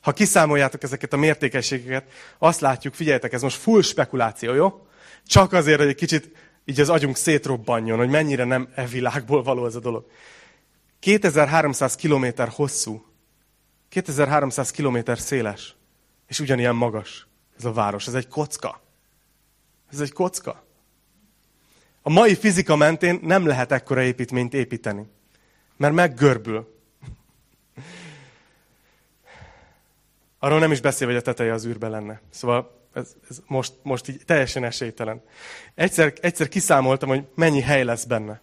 [0.00, 4.86] Ha kiszámoljátok ezeket a mértékességeket, azt látjuk, figyeljetek, ez most full spekuláció, jó?
[5.26, 6.30] Csak azért, hogy egy kicsit
[6.68, 10.10] így az agyunk szétrobbanjon, hogy mennyire nem e világból való ez a dolog.
[10.98, 13.04] 2300 kilométer hosszú,
[13.88, 15.74] 2300 kilométer széles,
[16.26, 17.26] és ugyanilyen magas
[17.58, 18.06] ez a város.
[18.06, 18.80] Ez egy kocka.
[19.92, 20.64] Ez egy kocka.
[22.02, 25.06] A mai fizika mentén nem lehet ekkora építményt építeni,
[25.76, 26.76] mert meggörbül.
[30.38, 32.20] Arról nem is beszél, hogy a teteje az űrbe lenne.
[32.30, 35.22] Szóval ez, ez most, most így teljesen esélytelen.
[35.74, 38.40] Egyszer, egyszer kiszámoltam, hogy mennyi hely lesz benne.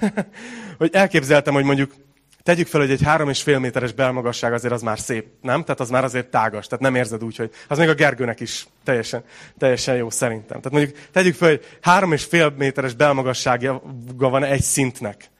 [0.78, 1.94] hogy elképzeltem, hogy mondjuk
[2.42, 5.62] tegyük fel, hogy egy három és fél méteres belmagasság azért az már szép, nem?
[5.62, 8.66] Tehát az már azért tágas, tehát nem érzed úgy, hogy az még a Gergőnek is
[8.84, 9.24] teljesen,
[9.58, 10.60] teljesen jó szerintem.
[10.60, 13.82] Tehát mondjuk tegyük fel, hogy három és fél méteres belmagassága
[14.16, 15.30] van egy szintnek.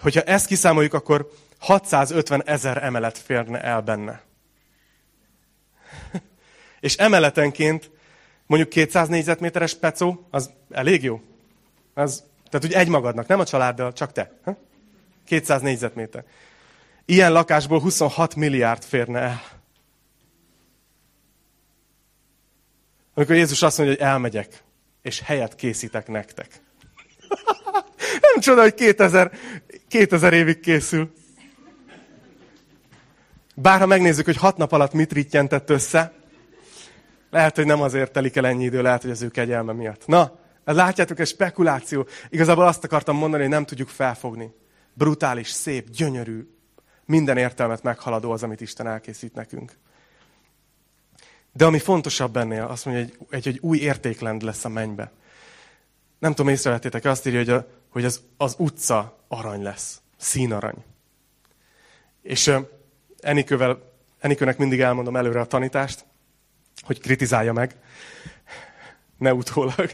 [0.00, 4.20] Hogyha ezt kiszámoljuk, akkor 650 ezer emelet férne el benne.
[6.80, 7.90] És emeletenként
[8.46, 11.20] mondjuk 200 négyzetméteres pecó, az elég jó.
[11.94, 14.32] Az, tehát úgy egy magadnak, nem a családdal, csak te.
[14.44, 14.56] Ha?
[15.24, 16.24] 200 négyzetméter.
[17.04, 19.42] Ilyen lakásból 26 milliárd férne el.
[23.14, 24.62] Amikor Jézus azt mondja, hogy elmegyek,
[25.02, 26.48] és helyet készítek nektek.
[28.32, 29.32] Nem csoda, hogy 2000,
[29.88, 31.12] 2000 évig készül.
[33.54, 36.17] Bár ha megnézzük, hogy hat nap alatt mit rittyentett össze,
[37.30, 40.06] lehet, hogy nem azért telik el ennyi idő, lehet, hogy az ő kegyelme miatt.
[40.06, 42.06] Na, látjátok, ez spekuláció.
[42.28, 44.54] Igazából azt akartam mondani, hogy nem tudjuk felfogni.
[44.94, 46.48] Brutális, szép, gyönyörű,
[47.04, 49.72] minden értelmet meghaladó az, amit Isten elkészít nekünk.
[51.52, 55.12] De ami fontosabb ennél, azt mondja, hogy egy, egy, új értéklend lesz a mennybe.
[56.18, 60.00] Nem tudom, észrevettétek, azt írja, hogy, a, hogy az, az utca arany lesz.
[60.16, 60.84] Színarany.
[62.22, 62.52] És
[63.20, 66.04] Enikővel, Enikőnek mindig elmondom előre a tanítást,
[66.82, 67.74] hogy kritizálja meg.
[69.18, 69.90] Ne utólag.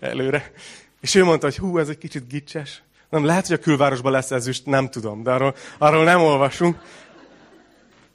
[0.00, 0.52] előre.
[1.00, 2.82] És ő mondta, hogy hú, ez egy kicsit gicses.
[3.08, 6.78] Nem, lehet, hogy a külvárosban lesz ezüst, nem tudom, de arról, arról nem olvasunk.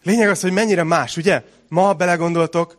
[0.03, 1.43] Lényeg az, hogy mennyire más, ugye?
[1.67, 2.77] Ma belegondoltok,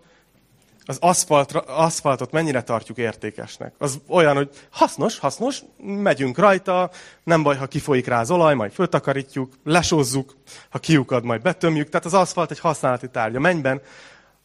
[0.87, 3.75] az aszfaltra, aszfaltot mennyire tartjuk értékesnek.
[3.79, 6.91] Az olyan, hogy hasznos, hasznos, megyünk rajta,
[7.23, 10.37] nem baj, ha kifolyik rá az olaj, majd föltakarítjuk, lesózzuk,
[10.69, 11.89] ha kiukad, majd betömjük.
[11.89, 13.41] Tehát az aszfalt egy használati tárgya.
[13.41, 13.81] Mennyben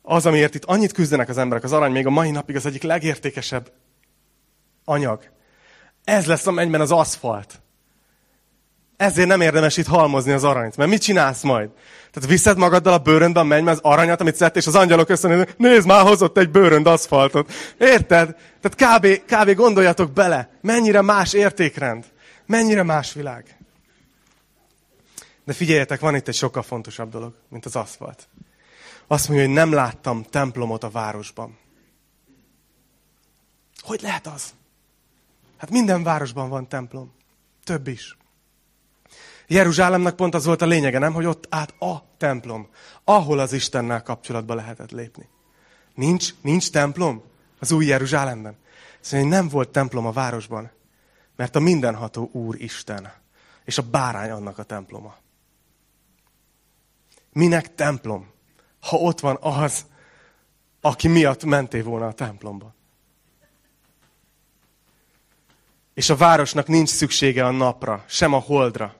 [0.01, 2.83] az, amiért itt annyit küzdenek az emberek, az arany még a mai napig az egyik
[2.83, 3.71] legértékesebb
[4.85, 5.23] anyag.
[6.03, 7.61] Ez lesz a mennyben az aszfalt.
[8.97, 10.77] Ezért nem érdemes itt halmozni az aranyt.
[10.77, 11.69] Mert mit csinálsz majd?
[12.11, 15.57] Tehát viszed magaddal a bőröndbe a mennybe az aranyat, amit szedtél, és az angyalok összenéznek,
[15.57, 17.51] nézd már, hozott egy bőrönd aszfaltot.
[17.77, 18.35] Érted?
[18.61, 19.55] Tehát kb, kb.
[19.55, 22.05] gondoljatok bele, mennyire más értékrend.
[22.45, 23.57] Mennyire más világ.
[25.45, 28.27] De figyeljetek, van itt egy sokkal fontosabb dolog, mint az aszfalt.
[29.11, 31.57] Azt mondja, hogy nem láttam templomot a városban.
[33.81, 34.53] Hogy lehet az?
[35.57, 37.11] Hát minden városban van templom.
[37.63, 38.17] Több is.
[39.47, 41.13] Jeruzsálemnek pont az volt a lényege, nem?
[41.13, 42.69] Hogy ott át a templom,
[43.03, 45.27] ahol az Istennel kapcsolatba lehetett lépni.
[45.93, 47.23] Nincs, nincs templom
[47.59, 48.57] az új Jeruzsálemben.
[48.99, 50.71] Szóval nem volt templom a városban,
[51.35, 53.13] mert a mindenható Úr Isten,
[53.65, 55.15] és a bárány annak a temploma.
[57.33, 58.37] Minek templom,
[58.79, 59.85] ha ott van az,
[60.81, 62.73] aki miatt mentél volna a templomba?
[65.93, 68.95] És a városnak nincs szüksége a napra, sem a holdra,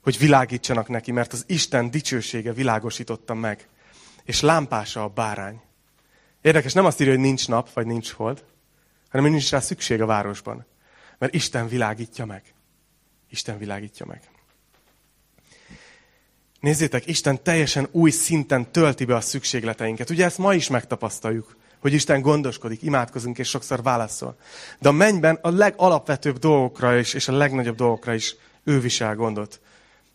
[0.00, 3.68] hogy világítsanak neki, mert az Isten dicsősége világosította meg.
[4.24, 5.60] És lámpása a bárány.
[6.40, 8.44] Érdekes, nem azt írja, hogy nincs nap, vagy nincs hold,
[9.08, 10.66] hanem hogy nincs rá szükség a városban.
[11.18, 12.54] Mert Isten világítja meg.
[13.28, 14.29] Isten világítja meg.
[16.60, 20.10] Nézzétek, Isten teljesen új szinten tölti be a szükségleteinket.
[20.10, 24.36] Ugye ezt ma is megtapasztaljuk, hogy Isten gondoskodik, imádkozunk és sokszor válaszol.
[24.78, 29.60] De a mennyben a legalapvetőbb dolgokra is, és a legnagyobb dolgokra is ő visel gondot.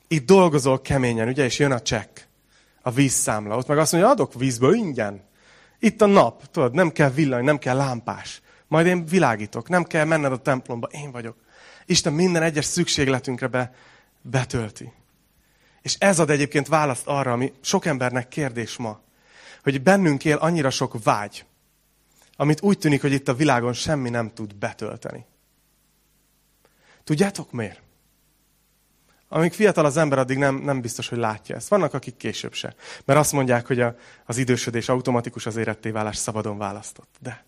[0.08, 2.20] Itt dolgozol keményen, ugye, és jön a csekk,
[2.82, 3.58] a vízszámla.
[3.58, 5.24] Ott meg azt mondja, adok vízből ingyen.
[5.80, 8.42] Itt a nap, tudod, nem kell villany, nem kell lámpás.
[8.68, 11.36] Majd én világítok, nem kell menned a templomba, én vagyok.
[11.86, 13.74] Isten minden egyes szükségletünkre be,
[14.22, 14.92] betölti.
[15.86, 19.02] És ez ad egyébként választ arra, ami sok embernek kérdés ma,
[19.64, 21.46] hogy bennünk él annyira sok vágy,
[22.36, 25.26] amit úgy tűnik, hogy itt a világon semmi nem tud betölteni.
[27.04, 27.82] Tudjátok miért?
[29.28, 31.68] Amíg fiatal az ember, addig nem, nem biztos, hogy látja ezt.
[31.68, 32.76] Vannak, akik később se.
[33.04, 33.96] Mert azt mondják, hogy a,
[34.26, 37.16] az idősödés automatikus az éretté válás szabadon választott.
[37.20, 37.46] De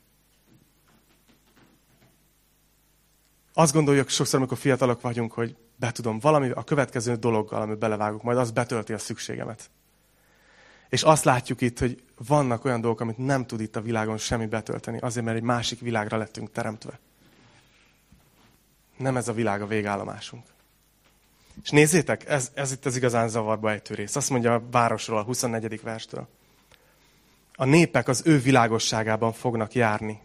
[3.54, 8.37] azt gondoljuk sokszor, amikor fiatalok vagyunk, hogy betudom valami, a következő dologgal, amit belevágok, majd
[8.37, 9.69] az betölti a szükségemet.
[10.89, 14.45] És azt látjuk itt, hogy vannak olyan dolgok, amit nem tud itt a világon semmi
[14.45, 16.99] betölteni, azért, mert egy másik világra lettünk teremtve.
[18.97, 20.45] Nem ez a világ a végállomásunk.
[21.63, 24.15] És nézzétek, ez, ez itt az igazán zavarba ejtő rész.
[24.15, 25.81] Azt mondja a városról, a 24.
[25.81, 26.27] verstől.
[27.55, 30.21] A népek az ő világosságában fognak járni,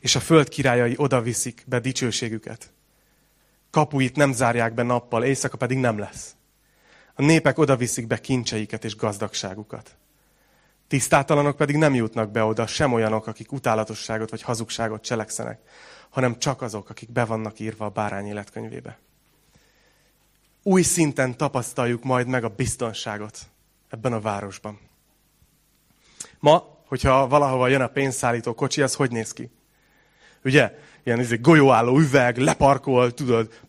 [0.00, 2.72] és a föld királyai oda viszik be dicsőségüket.
[3.78, 6.36] Kapuit nem zárják be nappal, éjszaka pedig nem lesz.
[7.14, 9.96] A népek oda viszik be kincseiket és gazdagságukat.
[10.88, 15.60] Tisztátalanok pedig nem jutnak be oda, sem olyanok, akik utálatosságot vagy hazugságot cselekszenek,
[16.08, 18.98] hanem csak azok, akik be vannak írva a bárány életkönyvébe
[20.68, 23.38] új szinten tapasztaljuk majd meg a biztonságot
[23.88, 24.78] ebben a városban.
[26.38, 29.50] Ma, hogyha valahova jön a pénzszállító kocsi, az hogy néz ki?
[30.44, 30.78] Ugye?
[31.02, 33.60] Ilyen izé, golyóálló üveg, leparkol, tudod,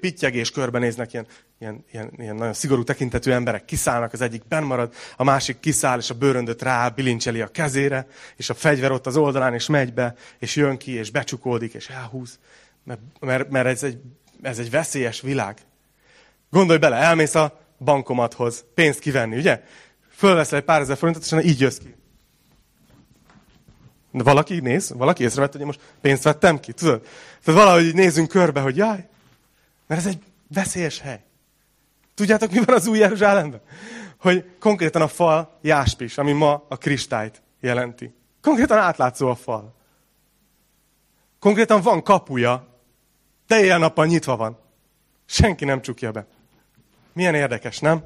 [0.00, 1.26] pittyegés körbenéznek, ilyen,
[1.58, 5.98] ilyen, ilyen, ilyen nagyon szigorú tekintetű emberek kiszállnak, az egyik benn marad, a másik kiszáll,
[5.98, 8.06] és a bőröndöt rá bilincseli a kezére,
[8.36, 11.88] és a fegyver ott az oldalán, és megy be, és jön ki, és becsukódik, és
[11.88, 12.38] elhúz.
[12.84, 13.98] Mert, mert, mert ez, egy,
[14.42, 15.56] ez egy veszélyes világ.
[16.50, 19.62] Gondolj bele, elmész a bankomathoz pénzt kivenni, ugye?
[20.10, 21.94] Fölveszel egy pár ezer forintot, és így jössz ki.
[24.10, 27.00] De valaki néz, valaki észrevett, hogy én most pénzt vettem ki, tudod?
[27.44, 29.08] Tehát valahogy így nézünk körbe, hogy jaj,
[29.88, 31.22] mert ez egy veszélyes hely.
[32.14, 33.60] Tudjátok, mi van az új Jeruzsálemben?
[34.20, 38.14] Hogy konkrétan a fal jáspis, ami ma a kristályt jelenti.
[38.40, 39.74] Konkrétan átlátszó a fal.
[41.38, 42.66] Konkrétan van kapuja,
[43.46, 44.58] de éjjel-nappal nyitva van.
[45.26, 46.26] Senki nem csukja be.
[47.12, 48.04] Milyen érdekes, nem?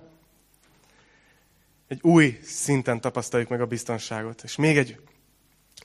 [1.88, 4.42] Egy új szinten tapasztaljuk meg a biztonságot.
[4.42, 5.00] És még egy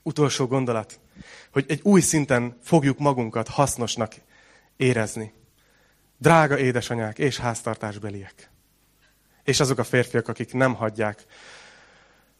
[0.04, 1.00] utolsó gondolat,
[1.52, 4.16] hogy egy új szinten fogjuk magunkat hasznosnak
[4.76, 5.34] érezni.
[6.18, 8.50] Drága édesanyák és háztartásbeliek.
[9.44, 11.26] És azok a férfiak, akik nem hagyják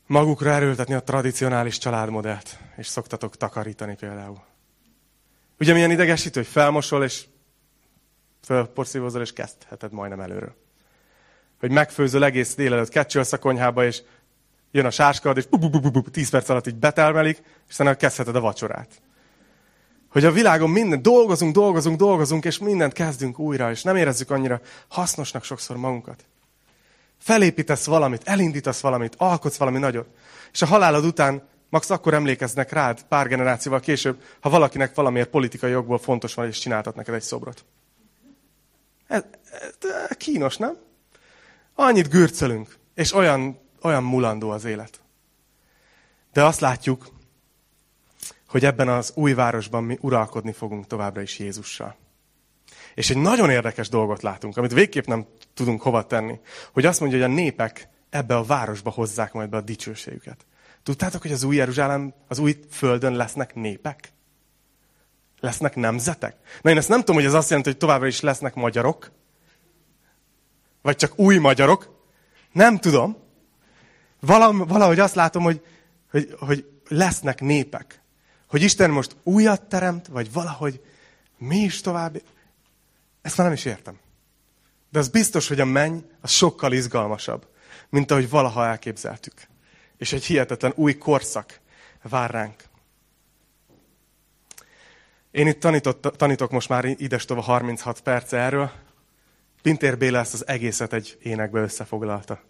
[0.06, 4.44] magukra erőltetni a tradicionális családmodellt, és szoktatok takarítani például.
[5.60, 7.26] Ugye milyen idegesítő, hogy felmosol, és
[8.44, 10.56] fölporszívozol, és kezdheted majdnem előről.
[11.60, 14.02] Hogy megfőzöl egész délelőtt, kecsölsz a konyhába, és
[14.72, 17.98] jön a sáskad, és bu, bu, bu, bu, 10 perc alatt így betelmelik, és aztán
[17.98, 19.02] kezdheted a vacsorát.
[20.10, 24.62] Hogy a világon minden, dolgozunk, dolgozunk, dolgozunk, és mindent kezdünk újra, és nem érezzük annyira
[24.88, 26.26] hasznosnak sokszor magunkat.
[27.18, 30.08] Felépítesz valamit, elindítasz valamit, alkotsz valami nagyot,
[30.52, 35.72] és a halálod után max akkor emlékeznek rád pár generációval később, ha valakinek valamiért politikai
[35.72, 37.66] jogból fontos van, és csináltat neked egy szobrot.
[39.08, 40.78] Ez, ez kínos, nem?
[41.76, 45.02] Annyit gürcölünk, és olyan, olyan mulandó az élet.
[46.34, 47.08] De azt látjuk,
[48.48, 51.96] hogy ebben az új városban mi uralkodni fogunk továbbra is Jézussal.
[52.96, 56.40] És egy nagyon érdekes dolgot látunk, amit végképp nem tudunk hova tenni.
[56.74, 60.46] Hogy azt mondja, hogy a népek ebbe a városba hozzák majd be a dicsőségüket.
[60.84, 64.12] Tudtátok, hogy az új Jeruzsálem, az új földön lesznek népek?
[65.40, 66.36] Lesznek nemzetek?
[66.62, 69.12] Na én ezt nem tudom, hogy ez azt jelenti, hogy továbbra is lesznek magyarok.
[70.82, 72.06] Vagy csak új magyarok.
[72.52, 73.18] Nem tudom.
[74.20, 75.66] Valahogy azt látom, hogy,
[76.12, 78.02] hogy, hogy lesznek népek.
[78.48, 80.82] Hogy Isten most újat teremt, vagy valahogy
[81.38, 82.22] mi is tovább.
[83.22, 84.00] Ezt már nem is értem.
[84.90, 87.48] De az biztos, hogy a menny az sokkal izgalmasabb,
[87.90, 89.34] mint ahogy valaha elképzeltük.
[89.98, 91.60] És egy hihetetlen új korszak
[92.02, 92.64] vár ránk.
[95.32, 98.72] Én itt tanított, tanítok most már idestova 36 perc erről.
[99.62, 102.42] Pintér Béla ezt az egészet egy énekbe összefoglalta.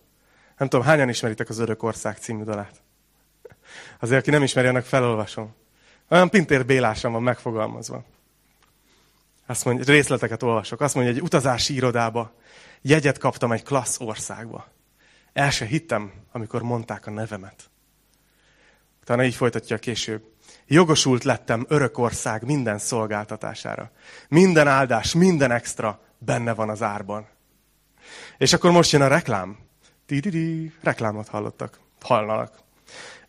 [0.58, 2.82] Nem tudom, hányan ismeritek az Örök Ország című dalát?
[4.00, 5.56] Azért, aki nem ismeri, annak felolvasom.
[6.10, 8.04] Olyan Pintér Bélásan van megfogalmazva.
[9.46, 10.82] Azt mondja, részleteket olvasok.
[10.82, 12.34] Azt mondja, egy utazási irodába
[12.82, 14.68] jegyet kaptam egy klassz országba.
[15.34, 17.70] El se hittem, amikor mondták a nevemet.
[19.02, 20.24] Utána így folytatja később.
[20.66, 23.92] Jogosult lettem Örökország minden szolgáltatására.
[24.30, 27.28] Minden áldás, minden extra benne van az árban.
[28.38, 29.58] És akkor most jön a reklám.
[30.06, 31.80] Di-di-di, reklámot hallottak.
[32.02, 32.58] Hallnak.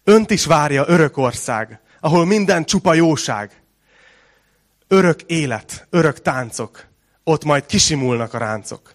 [0.04, 3.62] Önt is várja Örökország, ahol minden csupa jóság.
[4.88, 6.86] Örök élet, örök táncok.
[7.24, 8.94] Ott majd kisimulnak a ráncok.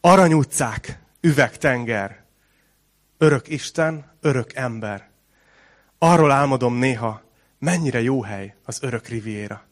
[0.00, 2.24] Aranyutcák, üvegtenger.
[3.18, 5.08] Örök Isten, örök ember.
[5.98, 7.22] Arról álmodom néha,
[7.58, 9.64] mennyire jó hely az örök riviéra.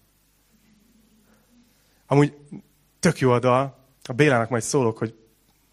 [2.06, 2.36] Amúgy
[3.00, 5.14] tök jó a dal, a Bélának majd szólok, hogy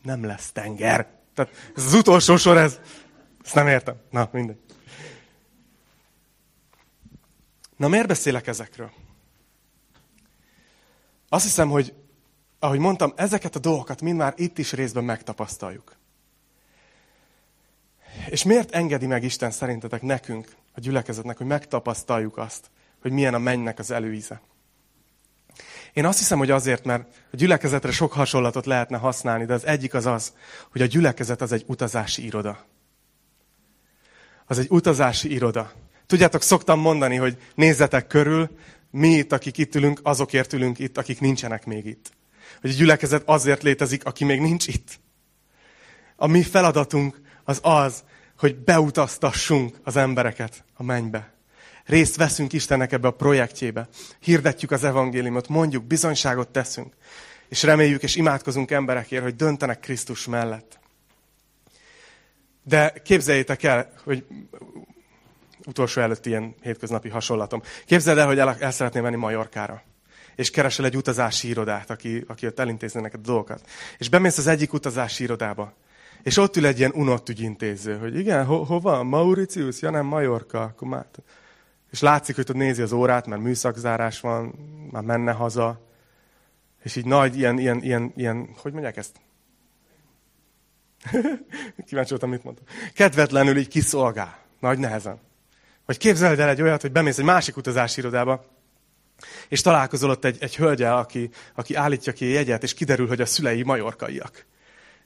[0.03, 1.07] nem lesz tenger.
[1.33, 2.79] Tehát ez az utolsó sor, ez,
[3.43, 3.95] ezt nem értem.
[4.09, 4.59] Na, mindegy.
[7.81, 8.91] Na, miért beszélek ezekről?
[11.29, 11.93] Azt hiszem, hogy,
[12.59, 15.95] ahogy mondtam, ezeket a dolgokat mind már itt is részben megtapasztaljuk.
[18.29, 22.69] És miért engedi meg Isten szerintetek nekünk, a gyülekezetnek, hogy megtapasztaljuk azt,
[23.01, 24.41] hogy milyen a mennynek az előíze?
[25.93, 29.93] Én azt hiszem, hogy azért, mert a gyülekezetre sok hasonlatot lehetne használni, de az egyik
[29.93, 30.33] az az,
[30.71, 32.65] hogy a gyülekezet az egy utazási iroda.
[34.45, 35.71] Az egy utazási iroda.
[36.11, 38.49] Tudjátok, szoktam mondani, hogy nézzetek körül,
[38.89, 42.11] mi itt, akik itt ülünk, azokért ülünk itt, akik nincsenek még itt.
[42.61, 44.99] Hogy a gyülekezet azért létezik, aki még nincs itt.
[46.15, 48.03] A mi feladatunk az az,
[48.37, 51.33] hogy beutaztassunk az embereket a mennybe.
[51.85, 53.87] Részt veszünk Istennek ebbe a projektjébe.
[54.19, 56.93] Hirdetjük az evangéliumot, mondjuk, bizonyságot teszünk.
[57.49, 60.79] És reméljük és imádkozunk emberekért, hogy döntenek Krisztus mellett.
[62.63, 64.25] De képzeljétek el, hogy
[65.65, 67.61] utolsó előtt ilyen hétköznapi hasonlatom.
[67.85, 69.83] Képzeld el, hogy el, el szeretném menni Majorkára.
[70.35, 73.69] És keresel egy utazási irodát, aki, aki ott elintézni neked a dolgokat.
[73.97, 75.73] És bemész az egyik utazási irodába.
[76.23, 79.03] És ott ül egy ilyen unott ügyintéző, hogy igen, ho, hova?
[79.03, 79.81] Mauritius?
[79.81, 80.61] Ja nem, Majorka.
[80.61, 81.05] Akkor már...
[81.91, 84.53] És látszik, hogy tud nézi az órát, mert műszakzárás van,
[84.91, 85.81] már menne haza.
[86.83, 89.15] És így nagy, ilyen, ilyen, ilyen, ilyen hogy mondják ezt?
[91.87, 92.65] Kíváncsi voltam, mit mondtam.
[92.93, 94.37] Kedvetlenül így kiszolgál.
[94.59, 95.19] Nagy nehezen.
[95.91, 98.45] Vagy képzeld el egy olyat, hogy bemész egy másik utazási irodába,
[99.47, 103.21] és találkozol ott egy, egy hölgyel, aki, aki állítja ki a jegyet, és kiderül, hogy
[103.21, 104.45] a szülei majorkaiak.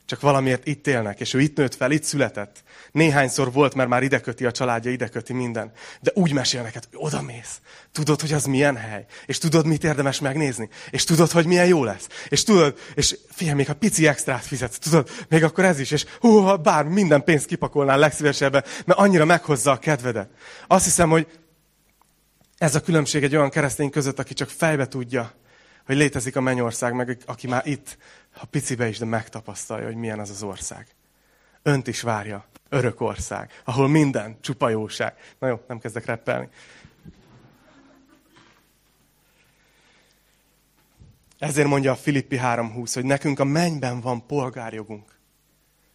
[0.05, 2.63] Csak valamiért itt élnek, és ő itt nőtt fel, itt született.
[2.91, 5.71] Néhányszor volt, mert már ide köti a családja, ide köti minden.
[6.01, 7.59] De úgy mesél neked, hogy oda mész.
[7.91, 9.05] Tudod, hogy az milyen hely.
[9.25, 10.69] És tudod, mit érdemes megnézni.
[10.89, 12.07] És tudod, hogy milyen jó lesz.
[12.27, 15.91] És tudod, és figyelj, még ha pici extrát fizetsz, tudod, még akkor ez is.
[15.91, 20.29] És hú, bár minden pénzt kipakolnál legszívesebben, mert annyira meghozza a kedvedet.
[20.67, 21.27] Azt hiszem, hogy
[22.57, 25.33] ez a különbség egy olyan keresztény között, aki csak fejbe tudja,
[25.85, 27.97] hogy létezik a mennyország, meg aki már itt,
[28.35, 30.87] ha picibe is, de megtapasztalja, hogy milyen az az ország.
[31.61, 32.45] Önt is várja.
[32.69, 35.13] Örök ország, ahol minden csupa jóság.
[35.39, 36.49] Na jó, nem kezdek reppelni.
[41.37, 45.19] Ezért mondja a Filippi 3.20, hogy nekünk a mennyben van polgárjogunk.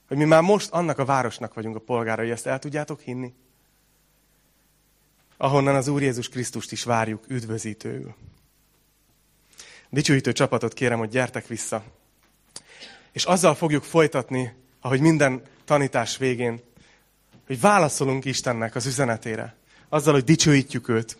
[0.09, 3.35] Hogy mi már most annak a városnak vagyunk a polgárai, ezt el tudjátok hinni?
[5.37, 8.15] Ahonnan az Úr Jézus Krisztust is várjuk üdvözítőül.
[9.89, 11.85] Dicsőítő csapatot kérem, hogy gyertek vissza.
[13.13, 16.61] És azzal fogjuk folytatni, ahogy minden tanítás végén,
[17.47, 19.55] hogy válaszolunk Istennek az üzenetére.
[19.89, 21.19] Azzal, hogy dicsőítjük őt,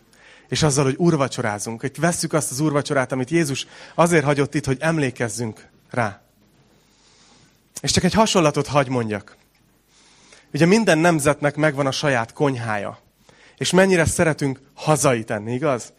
[0.49, 1.81] és azzal, hogy urvacsorázunk.
[1.81, 6.21] Hogy vesszük azt az urvacsorát, amit Jézus azért hagyott itt, hogy emlékezzünk rá.
[7.81, 9.37] És csak egy hasonlatot hagy mondjak.
[10.53, 12.99] Ugye minden nemzetnek megvan a saját konyhája.
[13.57, 15.93] És mennyire szeretünk hazai tenni, igaz?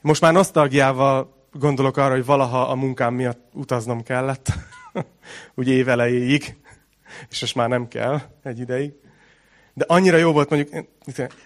[0.00, 4.52] Most már nosztalgiával gondolok arra, hogy valaha a munkám miatt utaznom kellett,
[5.54, 6.56] úgy évelejéig,
[7.30, 8.92] és most már nem kell egy ideig.
[9.74, 10.86] De annyira jó volt mondjuk,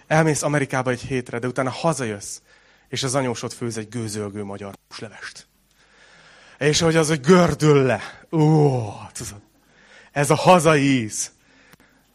[0.07, 2.41] elmész Amerikába egy hétre, de utána hazajössz,
[2.89, 5.47] és az anyósod főz egy gőzölgő magyar húslevest.
[6.59, 8.01] És hogy az, hogy gördül le.
[8.31, 9.41] Ó, tudod,
[10.11, 11.31] ez a hazai íz.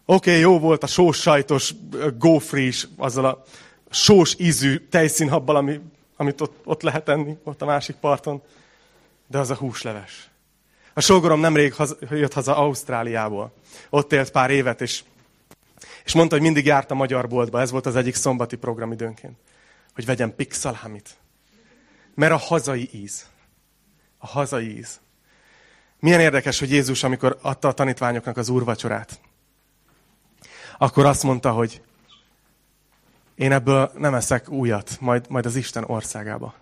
[0.04, 1.74] Oké, okay, jó volt a sós sajtos
[2.18, 3.42] gófris, azzal a
[3.90, 5.80] sós ízű tejszínhabbal, ami
[6.16, 8.42] amit ott, ott lehet enni, ott a másik parton,
[9.26, 10.30] de az a húsleves.
[10.94, 13.52] A sógorom nemrég haza, jött haza Ausztráliából.
[13.90, 15.04] Ott élt pár évet, és,
[16.04, 17.60] és mondta, hogy mindig járt a magyar boltba.
[17.60, 19.38] Ez volt az egyik szombati programidőnként.
[19.94, 21.16] Hogy vegyem pixalhamit.
[22.14, 23.26] Mert a hazai íz.
[24.18, 25.00] A hazai íz.
[26.00, 29.20] Milyen érdekes, hogy Jézus, amikor adta a tanítványoknak az úrvacsorát,
[30.78, 31.82] akkor azt mondta, hogy
[33.36, 36.54] én ebből nem eszek újat, majd, majd az Isten országába.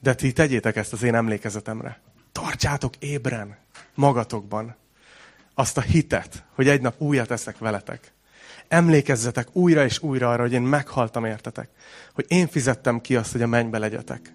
[0.00, 2.00] De ti tegyétek ezt az én emlékezetemre.
[2.32, 3.56] Tartsátok ébren
[3.94, 4.76] magatokban
[5.54, 8.12] azt a hitet, hogy egy nap újat eszek veletek.
[8.68, 11.68] Emlékezzetek újra és újra arra, hogy én meghaltam értetek.
[12.14, 14.34] Hogy én fizettem ki azt, hogy a mennybe legyetek.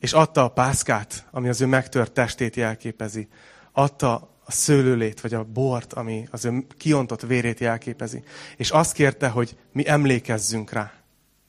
[0.00, 3.28] És adta a pászkát, ami az ő megtört testét jelképezi.
[3.72, 8.22] Adta a szőlőlét, vagy a bort, ami az ő kiontott vérét jelképezi.
[8.56, 10.92] És azt kérte, hogy mi emlékezzünk rá.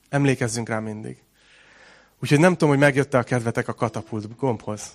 [0.10, 1.24] Emlékezzünk rá mindig.
[2.22, 4.92] Úgyhogy nem tudom, hogy megjött-e a kedvetek a katapult gombhoz.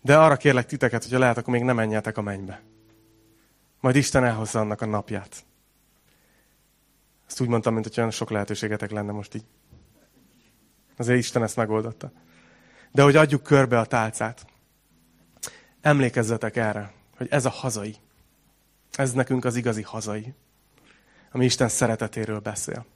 [0.00, 2.62] De arra kérlek titeket, hogyha lehet, akkor még nem menjetek a mennybe.
[3.80, 5.44] Majd Isten elhozza annak a napját.
[7.28, 9.44] Ezt úgy mondtam, mint hogy olyan sok lehetőségetek lenne most így.
[10.96, 12.12] Azért Isten ezt megoldotta.
[12.92, 14.46] De hogy adjuk körbe a tálcát.
[15.80, 17.96] Emlékezzetek erre, hogy ez a hazai.
[18.92, 20.34] Ez nekünk az igazi hazai,
[21.30, 22.86] ami Isten szeretetéről beszél.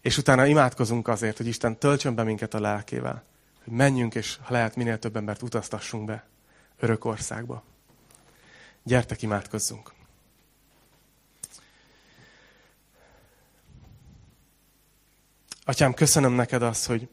[0.00, 3.22] És utána imádkozunk azért, hogy Isten töltsön be minket a lelkével,
[3.64, 6.26] hogy menjünk, és ha lehet, minél több embert utaztassunk be
[6.78, 7.62] örök országba.
[8.82, 9.92] Gyertek, imádkozzunk!
[15.64, 17.08] Atyám, köszönöm neked azt, hogy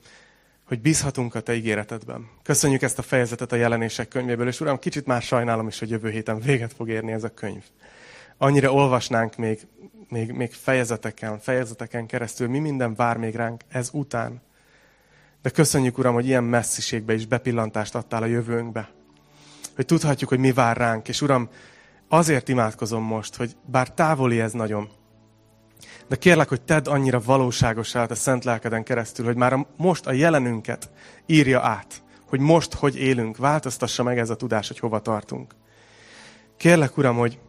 [0.67, 2.29] hogy bízhatunk a Te ígéretedben.
[2.43, 6.09] Köszönjük ezt a fejezetet a jelenések könyvéből, és Uram, kicsit már sajnálom is, hogy jövő
[6.09, 7.63] héten véget fog érni ez a könyv.
[8.37, 9.67] Annyira olvasnánk még,
[10.09, 14.41] még, még fejezeteken, fejezeteken keresztül, mi minden vár még ránk ez után.
[15.41, 18.89] De köszönjük, Uram, hogy ilyen messziségbe is bepillantást adtál a jövőnkbe.
[19.75, 21.07] Hogy tudhatjuk, hogy mi vár ránk.
[21.07, 21.49] És Uram,
[22.07, 24.89] azért imádkozom most, hogy bár távoli ez nagyon,
[26.07, 30.11] de kérlek, hogy tedd annyira valóságosá a szent lelkeden keresztül, hogy már a, most a
[30.11, 30.89] jelenünket
[31.25, 32.03] írja át.
[32.27, 35.55] Hogy most hogy élünk, változtassa meg ez a tudás, hogy hova tartunk.
[36.57, 37.39] Kérlek, Uram, hogy,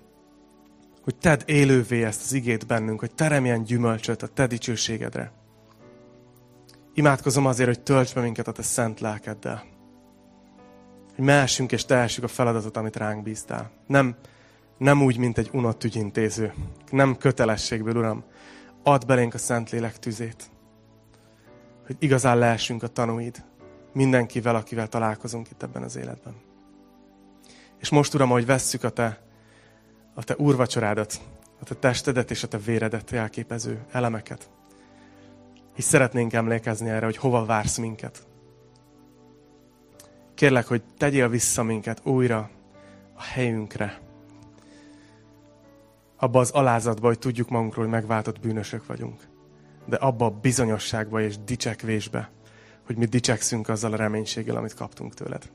[1.03, 5.33] hogy tedd élővé ezt az igét bennünk, hogy teremjen gyümölcsöt a te dicsőségedre.
[6.95, 9.65] Imádkozom azért, hogy tölts be minket a te szent lelkeddel.
[11.15, 13.71] Hogy mehessünk és tehessük a feladatot, amit ránk bíztál.
[13.87, 14.17] Nem,
[14.79, 16.53] nem úgy, mint egy unott ügyintéző.
[16.91, 18.25] Nem kötelességből, Uram,
[18.87, 20.51] add belénk a Szentlélek tüzét,
[21.87, 23.45] hogy igazán lehessünk a tanúid
[23.93, 26.35] mindenkivel, akivel találkozunk itt ebben az életben.
[27.79, 29.21] És most, Uram, hogy vesszük a Te,
[30.15, 31.21] a te úrvacsorádat,
[31.61, 34.51] a te testedet és a te véredet jelképező elemeket.
[35.77, 38.27] És szeretnénk emlékezni erre, hogy hova vársz minket.
[40.35, 42.51] Kérlek, hogy tegyél vissza minket újra
[43.15, 44.06] a helyünkre.
[46.17, 49.21] Abba az alázatba, hogy tudjuk magunkról, hogy megváltott bűnösök vagyunk.
[49.85, 52.31] De abba a bizonyosságba és dicsekvésbe,
[52.87, 55.51] hogy mi dicsekszünk azzal a reménységgel, amit kaptunk tőled.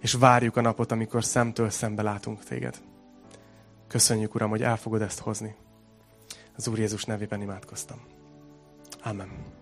[0.00, 2.76] És várjuk a napot, amikor szemtől szembe látunk téged.
[3.88, 5.54] Köszönjük, Uram, hogy el fogod ezt hozni.
[6.56, 8.00] Az Úr Jézus nevében imádkoztam.
[9.02, 9.55] Amen.